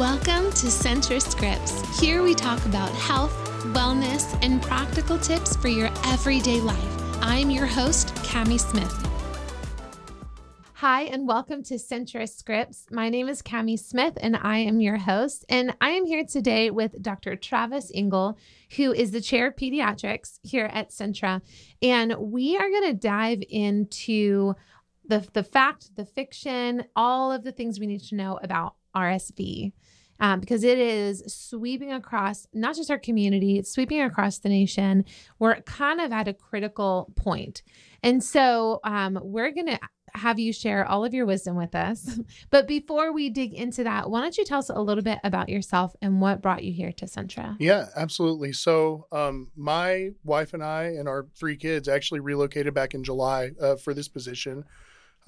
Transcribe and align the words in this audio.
Welcome 0.00 0.50
to 0.52 0.68
Centra 0.68 1.20
Scripts. 1.20 2.00
Here 2.00 2.22
we 2.22 2.34
talk 2.34 2.64
about 2.64 2.88
health, 2.92 3.34
wellness, 3.74 4.34
and 4.40 4.62
practical 4.62 5.18
tips 5.18 5.56
for 5.56 5.68
your 5.68 5.90
everyday 6.06 6.58
life. 6.58 6.82
I'm 7.20 7.50
your 7.50 7.66
host, 7.66 8.14
Cami 8.14 8.58
Smith. 8.58 8.90
Hi, 10.72 11.02
and 11.02 11.28
welcome 11.28 11.62
to 11.64 11.74
Centra 11.74 12.26
Scripts. 12.26 12.86
My 12.90 13.10
name 13.10 13.28
is 13.28 13.42
Cami 13.42 13.78
Smith, 13.78 14.14
and 14.22 14.38
I 14.38 14.60
am 14.60 14.80
your 14.80 14.96
host. 14.96 15.44
And 15.50 15.76
I 15.82 15.90
am 15.90 16.06
here 16.06 16.24
today 16.24 16.70
with 16.70 17.02
Dr. 17.02 17.36
Travis 17.36 17.92
Engel, 17.94 18.38
who 18.76 18.94
is 18.94 19.10
the 19.10 19.20
chair 19.20 19.48
of 19.48 19.56
pediatrics 19.56 20.38
here 20.42 20.70
at 20.72 20.92
Centra. 20.92 21.42
And 21.82 22.16
we 22.16 22.56
are 22.56 22.70
going 22.70 22.90
to 22.90 22.94
dive 22.94 23.42
into 23.50 24.54
the, 25.06 25.28
the 25.34 25.44
fact, 25.44 25.94
the 25.94 26.06
fiction, 26.06 26.84
all 26.96 27.32
of 27.32 27.44
the 27.44 27.52
things 27.52 27.78
we 27.78 27.86
need 27.86 28.04
to 28.04 28.14
know 28.14 28.38
about 28.42 28.76
RSV. 28.94 29.72
Um, 30.22 30.38
because 30.40 30.64
it 30.64 30.78
is 30.78 31.24
sweeping 31.26 31.92
across 31.92 32.46
not 32.52 32.76
just 32.76 32.90
our 32.90 32.98
community, 32.98 33.58
it's 33.58 33.72
sweeping 33.72 34.02
across 34.02 34.38
the 34.38 34.50
nation. 34.50 35.06
We're 35.38 35.62
kind 35.62 35.98
of 35.98 36.12
at 36.12 36.28
a 36.28 36.34
critical 36.34 37.10
point. 37.16 37.62
And 38.02 38.22
so 38.22 38.80
um, 38.84 39.18
we're 39.22 39.50
going 39.50 39.68
to 39.68 39.78
have 40.14 40.38
you 40.38 40.52
share 40.52 40.86
all 40.86 41.04
of 41.04 41.14
your 41.14 41.26
wisdom 41.26 41.56
with 41.56 41.74
us. 41.74 42.18
But 42.50 42.66
before 42.66 43.12
we 43.12 43.30
dig 43.30 43.54
into 43.54 43.84
that, 43.84 44.10
why 44.10 44.20
don't 44.22 44.36
you 44.36 44.44
tell 44.44 44.58
us 44.58 44.70
a 44.70 44.80
little 44.80 45.04
bit 45.04 45.18
about 45.22 45.48
yourself 45.48 45.94
and 46.02 46.20
what 46.20 46.42
brought 46.42 46.64
you 46.64 46.72
here 46.72 46.92
to 46.92 47.06
Centra? 47.06 47.56
Yeah, 47.60 47.86
absolutely. 47.96 48.52
So, 48.52 49.06
um, 49.12 49.50
my 49.56 50.10
wife 50.24 50.52
and 50.52 50.62
I 50.62 50.84
and 50.84 51.08
our 51.08 51.26
three 51.36 51.56
kids 51.56 51.88
actually 51.88 52.20
relocated 52.20 52.74
back 52.74 52.94
in 52.94 53.04
July 53.04 53.52
uh, 53.60 53.76
for 53.76 53.94
this 53.94 54.08
position. 54.08 54.64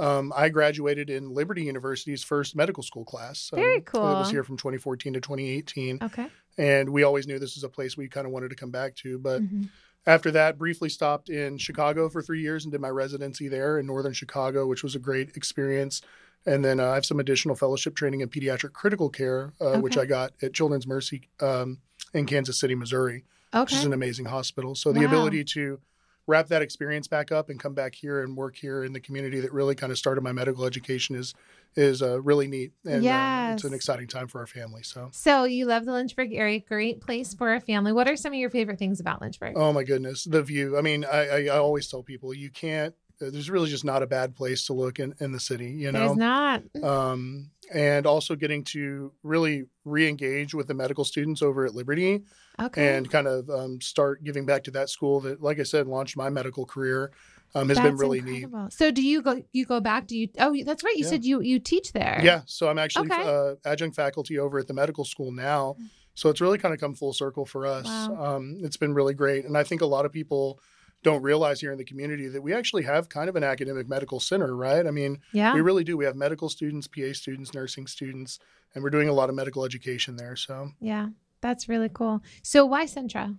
Um, 0.03 0.33
I 0.35 0.49
graduated 0.49 1.11
in 1.11 1.33
Liberty 1.33 1.63
University's 1.63 2.25
first 2.25 2.57
medical 2.57 2.83
school 2.83 3.05
class. 3.05 3.51
Um, 3.53 3.61
Very 3.61 3.81
cool. 3.83 4.03
I 4.03 4.19
was 4.19 4.31
here 4.31 4.43
from 4.43 4.57
2014 4.57 5.13
to 5.13 5.21
2018. 5.21 5.99
Okay. 6.03 6.27
And 6.59 6.91
we 6.91 7.05
always 7.05 7.29
knew 7.29 7.39
this 7.39 7.55
was 7.55 7.63
a 7.63 7.69
place 7.69 7.97
we 7.97 8.09
kind 8.09 8.27
of 8.27 8.33
wanted 8.33 8.51
to 8.51 8.57
come 8.57 8.73
back 8.73 8.97
to. 8.97 9.19
But 9.21 9.43
Mhm. 9.43 9.69
after 10.05 10.33
that, 10.33 10.59
briefly 10.59 10.89
stopped 10.89 11.29
in 11.31 11.57
Chicago 11.57 12.09
for 12.09 12.21
three 12.21 12.41
years 12.43 12.65
and 12.65 12.73
did 12.73 12.81
my 12.81 12.89
residency 12.91 13.47
there 13.47 13.79
in 13.79 13.87
northern 13.87 14.13
Chicago, 14.13 14.67
which 14.67 14.83
was 14.83 14.97
a 14.97 14.99
great 14.99 15.37
experience. 15.37 16.03
And 16.45 16.65
then 16.65 16.81
uh, 16.81 16.89
I 16.89 16.95
have 16.97 17.07
some 17.07 17.21
additional 17.21 17.55
fellowship 17.55 17.95
training 17.95 18.23
in 18.23 18.29
pediatric 18.29 18.73
critical 18.73 19.09
care, 19.09 19.53
uh, 19.61 19.79
which 19.79 19.97
I 19.97 20.05
got 20.05 20.33
at 20.43 20.53
Children's 20.53 20.89
Mercy 20.89 21.29
um, 21.39 21.79
in 22.13 22.27
Kansas 22.27 22.59
City, 22.59 22.75
Missouri, 22.75 23.25
okay. 23.55 23.61
which 23.63 23.73
is 23.75 23.85
an 23.85 23.93
amazing 23.93 24.25
hospital. 24.25 24.75
So 24.75 24.93
the 24.93 25.01
Wow. 25.01 25.07
ability 25.07 25.45
to 25.45 25.79
wrap 26.27 26.49
that 26.49 26.63
experience 26.63 27.09
back 27.09 27.33
up 27.33 27.49
and 27.51 27.59
come 27.59 27.75
back 27.75 27.95
here 27.95 28.23
and 28.23 28.37
work 28.37 28.57
here 28.57 28.85
in 28.85 28.93
the 28.93 29.01
community 29.01 29.41
that 29.41 29.53
really 29.53 29.75
kind 29.75 29.91
of 29.91 29.99
started 29.99 30.23
my 30.23 30.33
medical 30.33 30.65
education 30.65 31.17
is 31.17 31.35
is 31.75 32.03
uh, 32.03 32.21
really 32.21 32.47
neat 32.47 32.73
and 32.85 33.07
uh, 33.07 33.53
it's 33.55 33.65
an 33.65 33.73
exciting 33.73 34.07
time 34.07 34.29
for 34.29 34.41
our 34.41 34.47
family. 34.47 34.83
So. 34.83 35.09
So 35.13 35.45
you 35.45 35.65
love 35.65 35.87
the 35.87 35.93
Lynchburg 35.93 36.33
area, 36.35 36.61
great 36.61 37.01
place 37.01 37.33
for 37.33 37.55
a 37.55 37.61
family. 37.61 37.93
What 37.93 38.09
are 38.09 38.17
some 38.17 38.33
of 38.33 38.39
your 38.39 38.51
favorite 38.51 38.79
things 38.79 39.01
about 39.01 39.23
Lynchburg? 39.23 39.55
Oh 39.57 39.73
my 39.73 39.83
goodness, 39.83 40.25
the 40.25 40.43
view. 40.43 40.77
I 40.77 40.83
mean, 40.83 41.05
I, 41.05 41.29
I, 41.29 41.45
I 41.45 41.59
always 41.59 41.89
tell 41.89 42.03
people 42.03 42.35
you 42.35 42.51
can't. 42.51 42.95
There's 43.19 43.51
really 43.51 43.71
just 43.71 43.85
not 43.85 44.03
a 44.03 44.07
bad 44.07 44.35
place 44.35 44.67
to 44.67 44.73
look 44.73 44.99
in, 44.99 45.15
in 45.21 45.31
the 45.31 45.39
city, 45.39 45.71
you 45.71 45.93
There's 45.93 46.17
know. 46.17 46.61
not. 46.75 46.83
Um, 46.83 47.51
and 47.73 48.07
also 48.07 48.35
getting 48.37 48.65
to 48.65 49.13
really 49.23 49.65
re-engage 49.85 50.55
with 50.55 50.69
the 50.69 50.75
medical 50.75 51.05
students 51.05 51.43
over 51.43 51.65
at 51.65 51.75
Liberty 51.75 52.23
Okay. 52.61 52.97
and 52.97 53.11
kind 53.11 53.27
of 53.27 53.49
um, 53.51 53.81
start 53.81 54.23
giving 54.25 54.47
back 54.47 54.65
to 54.65 54.71
that 54.73 54.91
school 54.91 55.21
that, 55.21 55.43
like 55.43 55.59
I 55.59 55.65
said, 55.65 55.87
launched 55.87 56.17
my 56.17 56.31
medical 56.31 56.67
career. 56.67 57.13
Um, 57.55 57.69
has 57.69 57.77
been 57.79 57.91
That's 57.91 58.01
really 58.01 58.23
neat. 58.23 58.47
So 58.71 58.91
do 58.91 59.03
you 59.03 59.21
go 59.21 59.43
you 59.53 59.67
go 59.67 59.79
back? 59.79 60.07
Do 60.07 60.17
you 60.17 60.29
oh 60.39 60.57
that's 60.65 60.83
right. 60.83 60.97
You 60.97 61.05
Yeah. 61.05 61.11
said 61.11 61.25
you 61.25 61.43
you 61.43 61.59
teach 61.59 61.93
there. 61.93 62.19
Yeah, 62.23 62.41
so 62.47 62.69
I'm 62.69 62.79
actually 62.79 63.11
Okay. 63.13 63.23
uh, 63.23 63.57
adjunct 63.67 63.95
faculty 63.95 64.39
over 64.39 64.59
at 64.59 64.69
the 64.69 64.73
medical 64.75 65.05
school 65.05 65.31
now. 65.33 65.77
So 66.15 66.31
it's 66.31 66.41
really 66.41 66.57
kind 66.57 66.73
of 66.73 66.81
come 66.81 66.95
full 66.95 67.13
circle 67.13 67.45
for 67.45 67.67
us. 67.67 68.09
Wow. 68.09 68.37
Um, 68.37 68.57
it's 68.63 68.79
been 68.79 68.95
really 68.95 69.13
great. 69.13 69.45
And 69.45 69.57
I 69.59 69.65
think 69.65 69.83
a 69.83 69.87
lot 69.87 70.07
of 70.07 70.13
people 70.13 70.61
don't 71.03 71.23
realize 71.23 71.61
here 71.61 71.73
in 71.73 71.79
the 71.79 71.85
community 71.85 72.29
that 72.29 72.43
we 72.43 72.53
actually 72.55 72.83
have 72.85 73.09
kind 73.09 73.29
of 73.29 73.37
an 73.37 73.45
academic 73.45 73.89
medical 73.89 74.21
center, 74.21 74.55
right? 74.57 74.87
I 74.87 74.91
mean, 74.91 75.19
Yeah. 75.33 75.55
we 75.55 75.61
really 75.61 75.85
do. 75.85 75.97
We 75.97 76.05
have 76.05 76.17
medical 76.17 76.49
students, 76.49 76.87
PA 76.87 77.13
students, 77.13 77.53
nursing 77.55 77.87
students, 77.87 78.39
and 78.75 78.83
we're 78.85 78.91
doing 78.91 79.09
a 79.09 79.13
lot 79.13 79.29
of 79.29 79.35
medical 79.35 79.65
education 79.65 80.17
there. 80.17 80.37
So, 80.37 80.71
Yeah. 80.81 81.09
That's 81.41 81.69
really 81.69 81.89
cool. 81.89 82.23
So 82.43 82.65
why 82.65 82.85
Centra? 82.85 83.37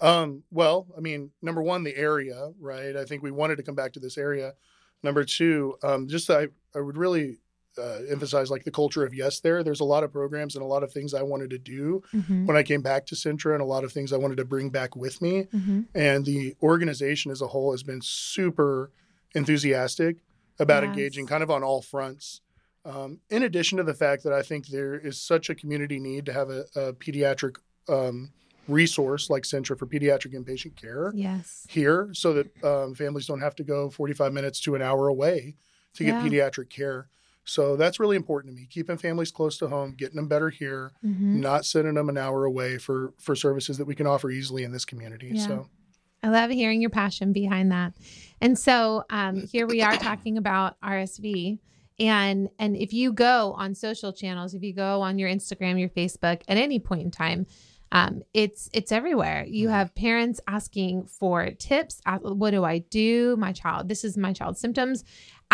um, 0.00 0.42
well, 0.50 0.88
I 0.96 1.00
mean, 1.00 1.30
number 1.40 1.62
one, 1.62 1.84
the 1.84 1.96
area, 1.96 2.50
right? 2.58 2.96
I 2.96 3.04
think 3.04 3.22
we 3.22 3.30
wanted 3.30 3.56
to 3.56 3.62
come 3.62 3.76
back 3.76 3.92
to 3.92 4.00
this 4.00 4.18
area. 4.18 4.54
Number 5.04 5.22
two, 5.24 5.76
um, 5.84 6.08
just 6.08 6.28
I, 6.30 6.48
I 6.74 6.80
would 6.80 6.96
really 6.96 7.38
uh, 7.78 7.98
emphasize 8.10 8.50
like 8.50 8.64
the 8.64 8.70
culture 8.70 9.04
of 9.04 9.14
yes 9.14 9.40
there. 9.40 9.62
There's 9.62 9.80
a 9.80 9.84
lot 9.84 10.04
of 10.04 10.12
programs 10.12 10.54
and 10.54 10.62
a 10.62 10.66
lot 10.66 10.82
of 10.82 10.92
things 10.92 11.14
I 11.14 11.22
wanted 11.22 11.50
to 11.50 11.58
do 11.58 12.02
Mm-hmm. 12.14 12.46
when 12.46 12.56
I 12.56 12.62
came 12.62 12.82
back 12.82 13.06
to 13.06 13.14
Centra 13.14 13.52
and 13.54 13.62
a 13.62 13.64
lot 13.66 13.84
of 13.84 13.92
things 13.92 14.12
I 14.12 14.16
wanted 14.16 14.36
to 14.36 14.44
bring 14.44 14.70
back 14.70 14.94
with 14.96 15.20
me. 15.20 15.44
Mm-hmm. 15.54 15.80
And 15.94 16.24
the 16.24 16.54
organization 16.62 17.30
as 17.30 17.40
a 17.42 17.46
whole 17.48 17.72
has 17.72 17.82
been 17.82 18.00
super 18.02 18.90
enthusiastic 19.34 20.16
about 20.58 20.82
Yes. 20.82 20.90
engaging 20.90 21.26
kind 21.26 21.42
of 21.42 21.50
on 21.50 21.62
all 21.62 21.82
fronts. 21.82 22.40
Um, 22.84 23.18
in 23.30 23.42
addition 23.42 23.78
to 23.78 23.84
the 23.84 23.94
fact 23.94 24.22
that 24.24 24.32
I 24.32 24.42
think 24.42 24.66
there 24.68 24.94
is 24.94 25.18
such 25.20 25.48
a 25.50 25.54
community 25.54 25.98
need 25.98 26.26
to 26.26 26.32
have 26.32 26.50
a, 26.50 26.64
a 26.76 26.92
pediatric 26.92 27.56
um, 27.88 28.30
resource 28.68 29.28
like 29.30 29.42
Centra 29.42 29.76
for 29.78 29.86
pediatric 29.86 30.34
inpatient 30.34 30.76
care 30.76 31.10
Yes. 31.14 31.66
here 31.68 32.10
so 32.12 32.32
that 32.34 32.64
um, 32.64 32.94
families 32.94 33.26
don't 33.26 33.40
have 33.40 33.56
to 33.56 33.64
go 33.64 33.90
45 33.90 34.32
minutes 34.32 34.60
to 34.60 34.74
an 34.74 34.82
hour 34.82 35.08
away 35.08 35.56
to 35.94 36.04
get 36.04 36.14
pediatric 36.22 36.68
care. 36.70 37.08
So 37.44 37.76
that's 37.76 38.00
really 38.00 38.16
important 38.16 38.54
to 38.54 38.60
me. 38.60 38.66
Keeping 38.70 38.96
families 38.96 39.30
close 39.30 39.58
to 39.58 39.68
home, 39.68 39.94
getting 39.96 40.16
them 40.16 40.28
better 40.28 40.50
here, 40.50 40.92
Mm-hmm. 41.04 41.40
not 41.40 41.64
sending 41.66 41.94
them 41.94 42.08
an 42.08 42.16
hour 42.18 42.44
away 42.44 42.78
for 42.78 43.12
for 43.18 43.36
services 43.36 43.78
that 43.78 43.84
we 43.86 43.94
can 43.94 44.06
offer 44.06 44.30
easily 44.30 44.64
in 44.64 44.72
this 44.72 44.84
community. 44.84 45.30
Yeah. 45.34 45.46
So 45.46 45.66
I 46.22 46.28
love 46.30 46.50
hearing 46.50 46.80
your 46.80 46.90
passion 46.90 47.32
behind 47.34 47.70
that. 47.72 47.92
And 48.40 48.58
so 48.58 49.04
um, 49.10 49.46
here 49.52 49.66
we 49.66 49.82
are 49.82 49.96
talking 49.96 50.38
about 50.38 50.80
RSV. 50.80 51.58
And 52.00 52.48
and 52.58 52.76
if 52.76 52.92
you 52.92 53.12
go 53.12 53.52
on 53.56 53.74
social 53.74 54.12
channels, 54.12 54.54
if 54.54 54.62
you 54.62 54.72
go 54.72 55.02
on 55.02 55.18
your 55.18 55.28
Instagram, 55.30 55.78
your 55.78 55.90
Facebook 55.90 56.42
at 56.48 56.56
any 56.56 56.78
point 56.80 57.02
in 57.02 57.10
time, 57.10 57.46
um, 57.92 58.22
it's 58.32 58.68
it's 58.72 58.90
everywhere. 58.90 59.44
You 59.46 59.68
Mhm. 59.68 59.72
have 59.72 59.94
parents 59.94 60.40
asking 60.48 61.04
for 61.06 61.50
tips. 61.52 62.00
uh, 62.04 62.18
What 62.18 62.50
do 62.50 62.64
I 62.64 62.78
do? 62.78 63.36
My 63.36 63.52
child, 63.52 63.88
this 63.88 64.02
is 64.02 64.16
my 64.16 64.32
child's 64.32 64.58
symptoms. 64.60 65.04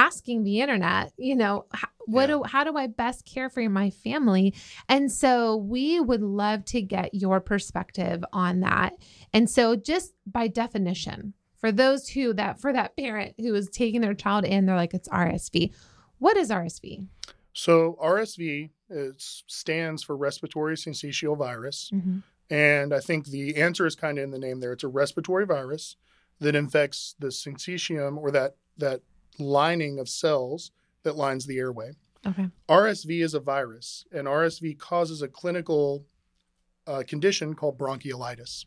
Asking 0.06 0.44
the 0.44 0.60
internet, 0.60 1.12
you 1.18 1.36
know, 1.36 1.66
what 2.06 2.28
Yeah. 2.28 2.36
do 2.36 2.42
how 2.44 2.64
do 2.64 2.76
I 2.76 2.86
best 2.86 3.24
care 3.26 3.48
for 3.50 3.68
my 3.68 3.90
family? 3.90 4.54
And 4.88 5.12
so 5.12 5.56
we 5.56 6.00
would 6.00 6.22
love 6.22 6.64
to 6.66 6.80
get 6.80 7.14
your 7.14 7.40
perspective 7.40 8.24
on 8.32 8.60
that. 8.60 8.94
And 9.32 9.48
so 9.48 9.76
just 9.76 10.14
by 10.26 10.48
definition, 10.48 11.34
for 11.58 11.70
those 11.70 12.08
who 12.08 12.32
that 12.34 12.58
for 12.60 12.72
that 12.72 12.96
parent 12.96 13.34
who 13.38 13.54
is 13.54 13.68
taking 13.68 14.00
their 14.00 14.14
child 14.14 14.44
in, 14.44 14.64
they're 14.64 14.76
like, 14.76 14.94
it's 14.94 15.08
RSV. 15.10 15.72
What 16.18 16.36
is 16.36 16.50
RSV? 16.50 17.06
so 17.52 17.98
RSV 18.02 18.70
stands 19.18 20.02
for 20.02 20.16
respiratory 20.16 20.76
syncytial 20.76 21.36
virus, 21.36 21.90
Mm-hmm. 21.92 22.18
and 22.48 22.94
I 22.94 23.00
think 23.00 23.26
the 23.26 23.56
answer 23.56 23.86
is 23.86 23.94
kind 23.96 24.18
of 24.18 24.24
in 24.24 24.30
the 24.30 24.38
name 24.38 24.60
there. 24.60 24.72
It's 24.72 24.84
a 24.84 24.88
respiratory 24.88 25.46
virus 25.46 25.96
that 26.38 26.54
infects 26.54 27.14
the 27.18 27.28
syncytium 27.28 28.16
or 28.16 28.30
that 28.30 28.56
that 28.78 29.02
lining 29.38 29.98
of 29.98 30.08
cells 30.08 30.72
that 31.02 31.16
lines 31.16 31.46
the 31.46 31.58
airway. 31.58 31.92
Okay. 32.26 32.48
RSV 32.68 33.22
is 33.22 33.34
a 33.34 33.40
virus, 33.40 34.04
and 34.12 34.26
RSV 34.26 34.78
causes 34.78 35.22
a 35.22 35.28
clinical 35.28 36.04
uh, 36.86 37.02
condition 37.06 37.54
called 37.54 37.78
bronchiolitis. 37.78 38.66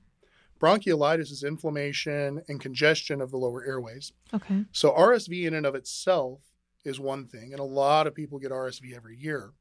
Bronchiolitis 0.59 1.31
is 1.31 1.43
inflammation 1.43 2.41
and 2.47 2.59
congestion 2.59 3.21
of 3.21 3.31
the 3.31 3.37
lower 3.37 3.63
airways. 3.65 4.13
Okay. 4.33 4.65
So, 4.71 4.91
RSV 4.91 5.45
in 5.45 5.53
and 5.53 5.65
of 5.65 5.75
itself 5.75 6.39
is 6.83 6.99
one 6.99 7.27
thing, 7.27 7.51
and 7.51 7.59
a 7.59 7.65
lot 7.65 8.07
of 8.07 8.15
people 8.15 8.39
get 8.39 8.51
RSV 8.51 8.95
every 8.95 9.17
year. 9.17 9.51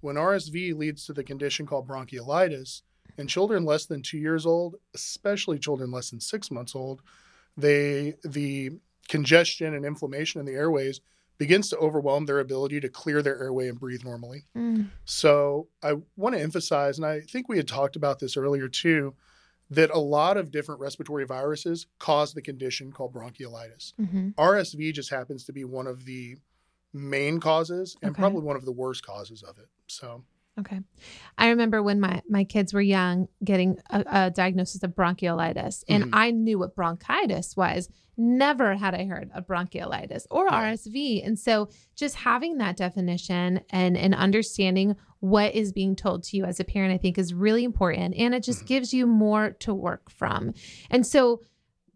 When 0.00 0.16
RSV 0.16 0.74
leads 0.76 1.04
to 1.06 1.12
the 1.12 1.24
condition 1.24 1.66
called 1.66 1.88
bronchiolitis, 1.88 2.82
in 3.18 3.26
children 3.26 3.64
less 3.64 3.86
than 3.86 4.02
two 4.02 4.18
years 4.18 4.46
old, 4.46 4.76
especially 4.94 5.58
children 5.58 5.90
less 5.90 6.10
than 6.10 6.20
six 6.20 6.50
months 6.50 6.74
old, 6.74 7.02
they 7.56 8.14
the 8.24 8.70
congestion 9.12 9.74
and 9.74 9.84
inflammation 9.84 10.40
in 10.40 10.46
the 10.46 10.54
airways 10.54 11.02
begins 11.36 11.68
to 11.68 11.76
overwhelm 11.76 12.24
their 12.24 12.40
ability 12.40 12.80
to 12.80 12.88
clear 12.88 13.20
their 13.20 13.38
airway 13.38 13.68
and 13.68 13.78
breathe 13.78 14.02
normally. 14.04 14.44
Mm. 14.56 14.88
So 15.04 15.68
I 15.82 15.96
want 16.16 16.34
to 16.34 16.40
emphasize, 16.40 16.96
and 16.96 17.04
I 17.04 17.20
think 17.20 17.46
we 17.46 17.58
had 17.58 17.68
talked 17.68 17.94
about 17.94 18.20
this 18.20 18.38
earlier 18.38 18.68
too, 18.68 19.14
that 19.68 19.90
a 19.90 19.98
lot 19.98 20.38
of 20.38 20.50
different 20.50 20.80
respiratory 20.80 21.26
viruses 21.26 21.86
cause 21.98 22.32
the 22.32 22.40
condition 22.40 22.90
called 22.90 23.12
bronchiolitis. 23.12 23.92
hmm 23.98 24.30
RSV 24.38 24.94
just 24.94 25.10
happens 25.10 25.44
to 25.44 25.52
be 25.52 25.64
one 25.64 25.86
of 25.86 26.06
the 26.06 26.38
main 26.94 27.38
causes 27.38 27.94
and 28.00 28.12
Okay. 28.12 28.20
probably 28.22 28.40
one 28.40 28.56
of 28.56 28.64
the 28.64 28.72
worst 28.72 29.04
causes 29.04 29.42
of 29.42 29.58
it. 29.58 29.68
So 29.88 30.24
Okay. 30.60 30.80
I 31.38 31.48
remember 31.48 31.82
when 31.82 31.98
my, 31.98 32.20
my 32.28 32.44
kids 32.44 32.74
were 32.74 32.82
young 32.82 33.28
getting 33.42 33.78
a, 33.88 34.04
a 34.06 34.30
diagnosis 34.30 34.82
of 34.82 34.90
bronchiolitis, 34.94 35.82
and 35.88 36.04
Mhm. 36.04 36.10
I 36.12 36.30
knew 36.30 36.58
what 36.58 36.74
bronchitis 36.76 37.56
was. 37.56 37.88
Never 38.18 38.74
had 38.74 38.94
I 38.94 39.04
heard 39.06 39.30
of 39.34 39.46
bronchiolitis 39.46 40.26
or 40.30 40.44
Right. 40.46 40.74
RSV. 40.74 41.26
And 41.26 41.38
so 41.38 41.70
just 41.96 42.16
having 42.16 42.58
that 42.58 42.76
definition 42.76 43.62
and, 43.70 43.96
and 43.96 44.14
understanding 44.14 44.96
what 45.20 45.54
is 45.54 45.72
being 45.72 45.96
told 45.96 46.24
to 46.24 46.36
you 46.36 46.44
as 46.44 46.60
a 46.60 46.64
parent, 46.64 46.92
I 46.92 46.98
think 46.98 47.16
is 47.16 47.32
really 47.32 47.64
important. 47.64 48.14
And 48.18 48.34
it 48.34 48.42
just 48.42 48.64
Mhm. 48.64 48.66
gives 48.66 48.92
you 48.92 49.06
more 49.06 49.52
to 49.60 49.72
work 49.72 50.10
from. 50.10 50.52
And 50.90 51.06
so 51.06 51.40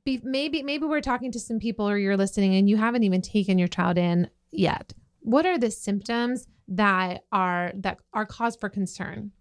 be, 0.04 0.20
maybe 0.22 0.62
maybe 0.62 0.86
we're 0.86 1.00
talking 1.02 1.32
to 1.32 1.40
some 1.40 1.58
people 1.58 1.86
or 1.86 1.98
you're 1.98 2.16
listening 2.16 2.54
and 2.54 2.70
you 2.70 2.76
haven't 2.78 3.02
even 3.02 3.20
taken 3.20 3.58
your 3.58 3.68
child 3.68 3.98
in 3.98 4.30
yet. 4.50 4.94
What 5.26 5.44
are 5.44 5.58
the 5.58 5.72
symptoms 5.72 6.46
that 6.68 7.24
are 7.32 7.72
that 7.74 7.98
are 8.14 8.24
cause 8.24 8.54
for 8.54 8.68
concern? 8.68 9.32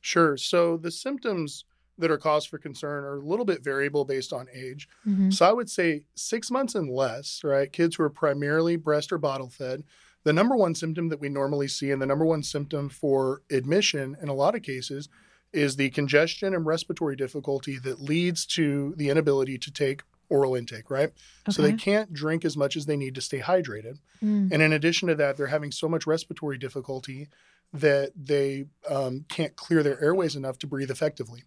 Sure. 0.00 0.38
So 0.38 0.78
the 0.78 0.90
symptoms 0.90 1.66
that 1.98 2.10
are 2.10 2.16
cause 2.16 2.46
for 2.46 2.56
concern 2.56 3.04
are 3.04 3.18
a 3.18 3.26
little 3.26 3.44
bit 3.44 3.62
variable 3.62 4.06
based 4.06 4.32
on 4.32 4.46
age. 4.54 4.88
Mm-hmm. 5.06 5.30
So 5.30 5.46
I 5.46 5.52
would 5.52 5.68
say 5.68 6.06
six 6.14 6.50
months 6.50 6.74
and 6.74 6.90
less, 6.90 7.42
right? 7.44 7.70
Kids 7.70 7.96
who 7.96 8.04
are 8.04 8.10
primarily 8.10 8.76
breast 8.76 9.12
or 9.12 9.18
bottle 9.18 9.50
fed. 9.50 9.84
The 10.22 10.32
number 10.32 10.56
one 10.56 10.74
symptom 10.74 11.10
that 11.10 11.20
we 11.20 11.28
normally 11.28 11.68
see, 11.68 11.90
and 11.90 12.00
the 12.00 12.06
number 12.06 12.24
one 12.24 12.42
symptom 12.42 12.88
for 12.88 13.42
admission 13.50 14.16
in 14.22 14.30
a 14.30 14.34
lot 14.34 14.54
of 14.54 14.62
cases, 14.62 15.10
is 15.52 15.76
the 15.76 15.90
congestion 15.90 16.54
and 16.54 16.64
respiratory 16.64 17.16
difficulty 17.16 17.78
that 17.80 18.00
leads 18.00 18.46
to 18.46 18.94
the 18.96 19.10
inability 19.10 19.58
to 19.58 19.70
take 19.70 20.04
oral 20.28 20.54
intake, 20.54 20.90
right? 20.90 21.12
So 21.50 21.62
they 21.62 21.72
can't 21.72 22.12
drink 22.12 22.44
as 22.44 22.56
much 22.56 22.76
as 22.76 22.86
they 22.86 22.96
need 22.96 23.14
to 23.14 23.20
stay 23.20 23.40
hydrated. 23.40 23.98
Mm. 24.22 24.50
And 24.52 24.62
in 24.62 24.72
addition 24.72 25.08
to 25.08 25.14
that, 25.16 25.36
they're 25.36 25.48
having 25.48 25.72
so 25.72 25.88
much 25.88 26.06
respiratory 26.06 26.58
difficulty 26.58 27.28
that 27.72 28.12
they 28.16 28.66
um, 28.88 29.24
can't 29.28 29.56
clear 29.56 29.82
their 29.82 30.02
airways 30.02 30.36
enough 30.36 30.58
to 30.60 30.66
breathe 30.66 30.90
effectively. 30.90 31.42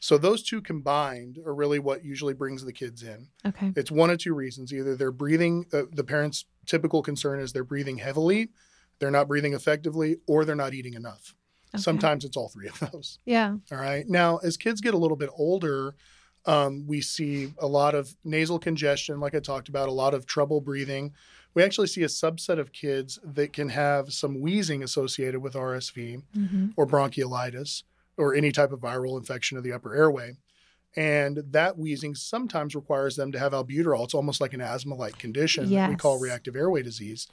So 0.00 0.16
those 0.16 0.42
two 0.42 0.60
combined 0.60 1.38
are 1.44 1.54
really 1.54 1.78
what 1.78 2.04
usually 2.04 2.34
brings 2.34 2.64
the 2.64 2.72
kids 2.72 3.02
in. 3.02 3.28
okay. 3.46 3.72
It's 3.74 3.90
one 3.90 4.10
of 4.10 4.18
two 4.18 4.34
reasons. 4.34 4.72
Either 4.72 4.94
they're 4.94 5.10
breathing, 5.10 5.66
uh, 5.72 5.82
the 5.92 6.04
parents' 6.04 6.44
typical 6.66 7.02
concern 7.02 7.40
is 7.40 7.52
they're 7.52 7.64
breathing 7.64 7.98
heavily, 7.98 8.50
they're 8.98 9.10
not 9.10 9.28
breathing 9.28 9.54
effectively, 9.54 10.16
or 10.26 10.44
they're 10.44 10.54
not 10.54 10.74
eating 10.74 10.94
enough. 10.94 11.34
Okay. 11.74 11.82
Sometimes 11.82 12.24
it's 12.24 12.36
all 12.36 12.48
three 12.48 12.68
of 12.68 12.78
those. 12.92 13.18
Yeah. 13.24 13.56
All 13.70 13.78
right. 13.78 14.08
Now, 14.08 14.38
as 14.38 14.56
kids 14.56 14.80
get 14.80 14.94
a 14.94 14.98
little 14.98 15.16
bit 15.16 15.30
older, 15.36 15.94
um, 16.46 16.86
we 16.86 17.00
see 17.00 17.52
a 17.58 17.66
lot 17.66 17.94
of 17.94 18.14
nasal 18.24 18.58
congestion, 18.58 19.20
like 19.20 19.34
I 19.34 19.40
talked 19.40 19.68
about, 19.68 19.88
a 19.88 19.92
lot 19.92 20.14
of 20.14 20.26
trouble 20.26 20.60
breathing. 20.60 21.12
We 21.54 21.62
actually 21.62 21.88
see 21.88 22.02
a 22.02 22.08
subset 22.08 22.58
of 22.58 22.72
kids 22.72 23.18
that 23.22 23.52
can 23.52 23.68
have 23.70 24.12
some 24.12 24.40
wheezing 24.40 24.82
associated 24.82 25.40
with 25.40 25.54
RSV 25.54 26.22
Mm-hmm. 26.36 26.66
or 26.76 26.86
bronchiolitis 26.86 27.82
or 28.16 28.34
any 28.34 28.52
type 28.52 28.72
of 28.72 28.80
viral 28.80 29.18
infection 29.18 29.58
of 29.58 29.64
the 29.64 29.72
upper 29.72 29.94
airway. 29.94 30.36
And 30.96 31.42
that 31.50 31.78
wheezing 31.78 32.14
sometimes 32.14 32.74
requires 32.74 33.14
them 33.16 33.30
to 33.32 33.38
have 33.38 33.52
albuterol. 33.52 34.04
It's 34.04 34.14
almost 34.14 34.40
like 34.40 34.54
an 34.54 34.60
asthma 34.60 34.94
like 34.94 35.18
condition 35.18 35.68
that 35.70 35.90
we 35.90 35.96
call 35.96 36.18
reactive 36.18 36.56
airway 36.56 36.82
disease. 36.82 37.28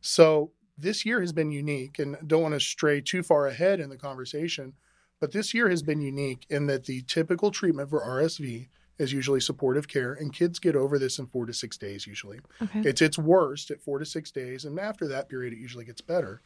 So 0.00 0.50
this 0.76 1.06
year 1.06 1.20
has 1.20 1.32
been 1.32 1.50
unique, 1.50 1.98
and 1.98 2.16
don't 2.26 2.42
want 2.42 2.54
to 2.54 2.60
stray 2.60 3.00
too 3.00 3.22
far 3.22 3.46
ahead 3.46 3.80
in 3.80 3.88
the 3.88 3.96
conversation, 3.96 4.74
but 5.20 5.32
this 5.32 5.54
year 5.54 5.68
has 5.68 5.82
been 5.82 6.00
unique 6.00 6.46
in 6.50 6.66
that 6.66 6.84
the 6.84 7.02
typical 7.02 7.50
treatment 7.50 7.90
for 7.90 8.00
RSV 8.00 8.68
is 8.98 9.12
usually 9.12 9.40
supportive 9.40 9.88
care, 9.88 10.14
and 10.14 10.32
kids 10.32 10.58
get 10.58 10.74
over 10.74 10.98
this 10.98 11.18
in 11.18 11.26
four 11.26 11.44
to 11.46 11.52
six 11.52 11.76
days 11.76 12.06
usually. 12.06 12.38
Okay. 12.62 12.80
It's 12.80 13.02
its 13.02 13.18
worst 13.18 13.70
at 13.70 13.82
four 13.82 13.98
to 13.98 14.06
six 14.06 14.30
days, 14.30 14.64
and 14.64 14.78
after 14.78 15.06
that 15.08 15.28
period, 15.28 15.52
it 15.52 15.58
usually 15.58 15.84
gets 15.84 16.00
better. 16.00 16.40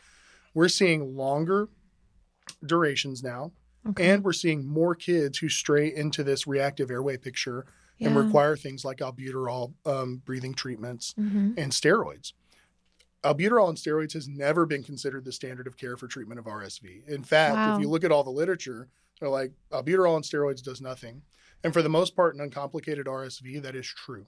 We're 0.54 0.68
seeing 0.68 1.16
longer 1.16 1.68
durations 2.64 3.22
now, 3.22 3.52
okay. 3.88 4.10
and 4.10 4.24
we're 4.24 4.32
seeing 4.32 4.66
more 4.66 4.94
kids 4.94 5.38
who 5.38 5.48
stray 5.48 5.94
into 5.94 6.24
this 6.24 6.46
reactive 6.46 6.90
airway 6.90 7.16
picture 7.16 7.66
and 8.02 8.16
require 8.16 8.56
things 8.56 8.82
like 8.82 8.98
albuterol 8.98 9.74
um, 9.84 10.22
breathing 10.24 10.54
treatments 10.54 11.14
Mhm. 11.20 11.52
and 11.58 11.70
steroids. 11.70 12.32
Albuterol 13.24 13.68
and 13.68 13.76
steroids 13.76 14.14
has 14.14 14.28
never 14.28 14.64
been 14.64 14.82
considered 14.82 15.24
the 15.24 15.32
standard 15.32 15.66
of 15.66 15.76
care 15.76 15.96
for 15.96 16.06
treatment 16.08 16.38
of 16.38 16.46
RSV. 16.46 17.06
In 17.06 17.22
fact, 17.22 17.54
Wow. 17.56 17.74
if 17.74 17.80
you 17.80 17.88
look 17.88 18.04
at 18.04 18.12
all 18.12 18.24
the 18.24 18.30
literature, 18.30 18.88
they're 19.18 19.28
like 19.28 19.52
albuterol 19.70 20.16
and 20.16 20.24
steroids 20.24 20.62
does 20.62 20.80
nothing. 20.80 21.22
And 21.62 21.74
for 21.74 21.82
the 21.82 21.90
most 21.90 22.16
part, 22.16 22.34
in 22.34 22.40
uncomplicated 22.40 23.06
RSV, 23.06 23.58
that 23.62 23.76
is 23.76 23.86
true. 23.86 24.26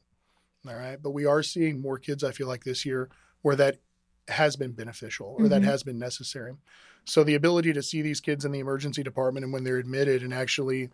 All 0.69 0.75
right. 0.77 1.01
But 1.03 1.11
we 1.13 1.25
are 1.25 1.43
seeing 1.43 1.81
more 1.81 1.99
kids, 1.99 2.23
I 2.23 2.33
feel 2.33 2.47
like 2.49 2.65
this 2.65 2.85
year, 2.85 3.09
where 3.41 3.57
that 3.57 3.79
has 4.29 4.57
been 4.57 4.73
beneficial 4.73 5.35
or 5.39 5.49
that 5.49 5.63
Mhm. 5.63 5.67
has 5.67 5.83
been 5.83 5.99
necessary. 5.99 6.55
So 7.07 7.25
the 7.25 7.35
ability 7.35 7.73
to 7.73 7.83
see 7.83 8.03
these 8.03 8.21
kids 8.21 8.45
in 8.45 8.53
the 8.53 8.61
emergency 8.61 9.03
department 9.03 9.43
and 9.45 9.53
when 9.53 9.65
they're 9.65 9.79
admitted 9.79 10.23
and 10.23 10.33
actually 10.35 10.91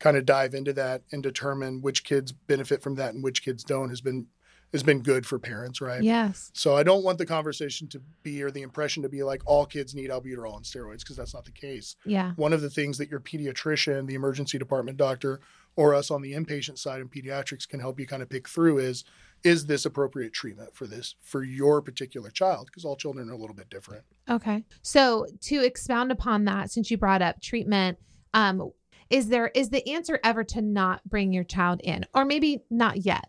kind 0.00 0.16
of 0.16 0.24
dive 0.26 0.54
into 0.54 0.72
that 0.72 1.02
and 1.12 1.22
determine 1.22 1.82
which 1.82 2.02
kids 2.02 2.32
benefit 2.32 2.82
from 2.82 2.94
that 2.96 3.14
and 3.14 3.22
which 3.22 3.42
kids 3.44 3.62
don't 3.62 3.90
has 3.90 4.00
been 4.00 4.26
has 4.72 4.82
been 4.82 5.02
good 5.02 5.26
for 5.26 5.38
parents, 5.38 5.80
right? 5.80 6.02
Yes. 6.02 6.50
So 6.54 6.76
I 6.76 6.82
don't 6.82 7.04
want 7.04 7.18
the 7.18 7.26
conversation 7.26 7.88
to 7.88 8.00
be 8.22 8.42
or 8.42 8.50
the 8.50 8.62
impression 8.62 9.02
to 9.02 9.08
be 9.08 9.22
like 9.22 9.42
all 9.44 9.66
kids 9.66 9.94
need 9.94 10.10
albuterol 10.10 10.56
and 10.56 10.64
steroids 10.64 11.00
because 11.00 11.16
that's 11.16 11.34
not 11.34 11.44
the 11.44 11.52
case. 11.52 11.96
Yeah. 12.04 12.32
One 12.36 12.52
of 12.52 12.62
the 12.62 12.70
things 12.70 12.98
that 12.98 13.10
your 13.10 13.20
pediatrician, 13.20 14.06
the 14.06 14.14
emergency 14.14 14.58
department 14.58 14.96
doctor, 14.96 15.40
or 15.76 15.94
us 15.94 16.10
on 16.10 16.22
the 16.22 16.32
inpatient 16.32 16.78
side 16.78 17.00
in 17.00 17.08
pediatrics 17.08 17.68
can 17.68 17.80
help 17.80 17.98
you 17.98 18.06
kind 18.06 18.22
of 18.22 18.28
pick 18.28 18.48
through 18.48 18.78
is 18.78 19.04
is 19.44 19.66
this 19.66 19.84
appropriate 19.84 20.32
treatment 20.32 20.74
for 20.74 20.86
this 20.86 21.16
for 21.20 21.42
your 21.42 21.82
particular 21.82 22.30
child 22.30 22.66
because 22.66 22.84
all 22.84 22.94
children 22.94 23.28
are 23.28 23.32
a 23.32 23.36
little 23.36 23.56
bit 23.56 23.68
different. 23.70 24.04
Okay. 24.28 24.64
So 24.82 25.26
to 25.42 25.64
expound 25.64 26.12
upon 26.12 26.44
that, 26.44 26.70
since 26.70 26.90
you 26.90 26.96
brought 26.96 27.22
up 27.22 27.40
treatment, 27.40 27.98
um, 28.34 28.70
is 29.10 29.28
there 29.28 29.48
is 29.48 29.70
the 29.70 29.86
answer 29.88 30.20
ever 30.22 30.44
to 30.44 30.62
not 30.62 31.02
bring 31.04 31.32
your 31.32 31.44
child 31.44 31.80
in, 31.82 32.06
or 32.14 32.24
maybe 32.24 32.62
not 32.70 33.04
yet? 33.04 33.28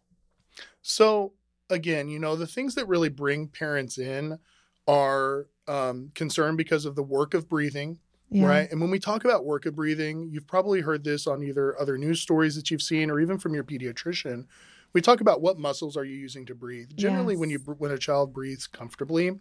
So 0.81 1.33
again, 1.69 2.09
you 2.09 2.19
know, 2.19 2.35
the 2.35 2.47
things 2.47 2.75
that 2.75 2.87
really 2.87 3.09
bring 3.09 3.47
parents 3.47 3.97
in 3.97 4.39
are 4.87 5.47
um, 5.67 6.11
concern 6.13 6.55
because 6.55 6.85
of 6.85 6.95
the 6.95 7.03
work 7.03 7.33
of 7.33 7.47
breathing, 7.47 7.99
Yeah. 8.29 8.47
right? 8.47 8.71
And 8.71 8.81
when 8.81 8.91
we 8.91 8.99
talk 8.99 9.23
about 9.23 9.45
work 9.45 9.65
of 9.65 9.75
breathing, 9.75 10.29
you've 10.31 10.47
probably 10.47 10.81
heard 10.81 11.03
this 11.03 11.25
on 11.25 11.41
either 11.43 11.79
other 11.79 11.97
news 11.97 12.21
stories 12.21 12.55
that 12.55 12.69
you've 12.69 12.81
seen 12.81 13.09
or 13.09 13.19
even 13.19 13.37
from 13.39 13.53
your 13.53 13.63
pediatrician. 13.63 14.45
We 14.91 15.01
talk 15.01 15.21
about 15.21 15.41
what 15.41 15.57
muscles 15.57 15.97
are 15.97 16.03
you 16.05 16.15
using 16.15 16.45
to 16.47 16.55
breathe. 16.55 16.91
Generally, 16.95 17.37
when 17.37 17.49
you 17.49 17.59
when 17.59 17.91
a 17.91 17.97
child 17.97 18.33
breathes 18.33 18.67
comfortably, 18.67 19.39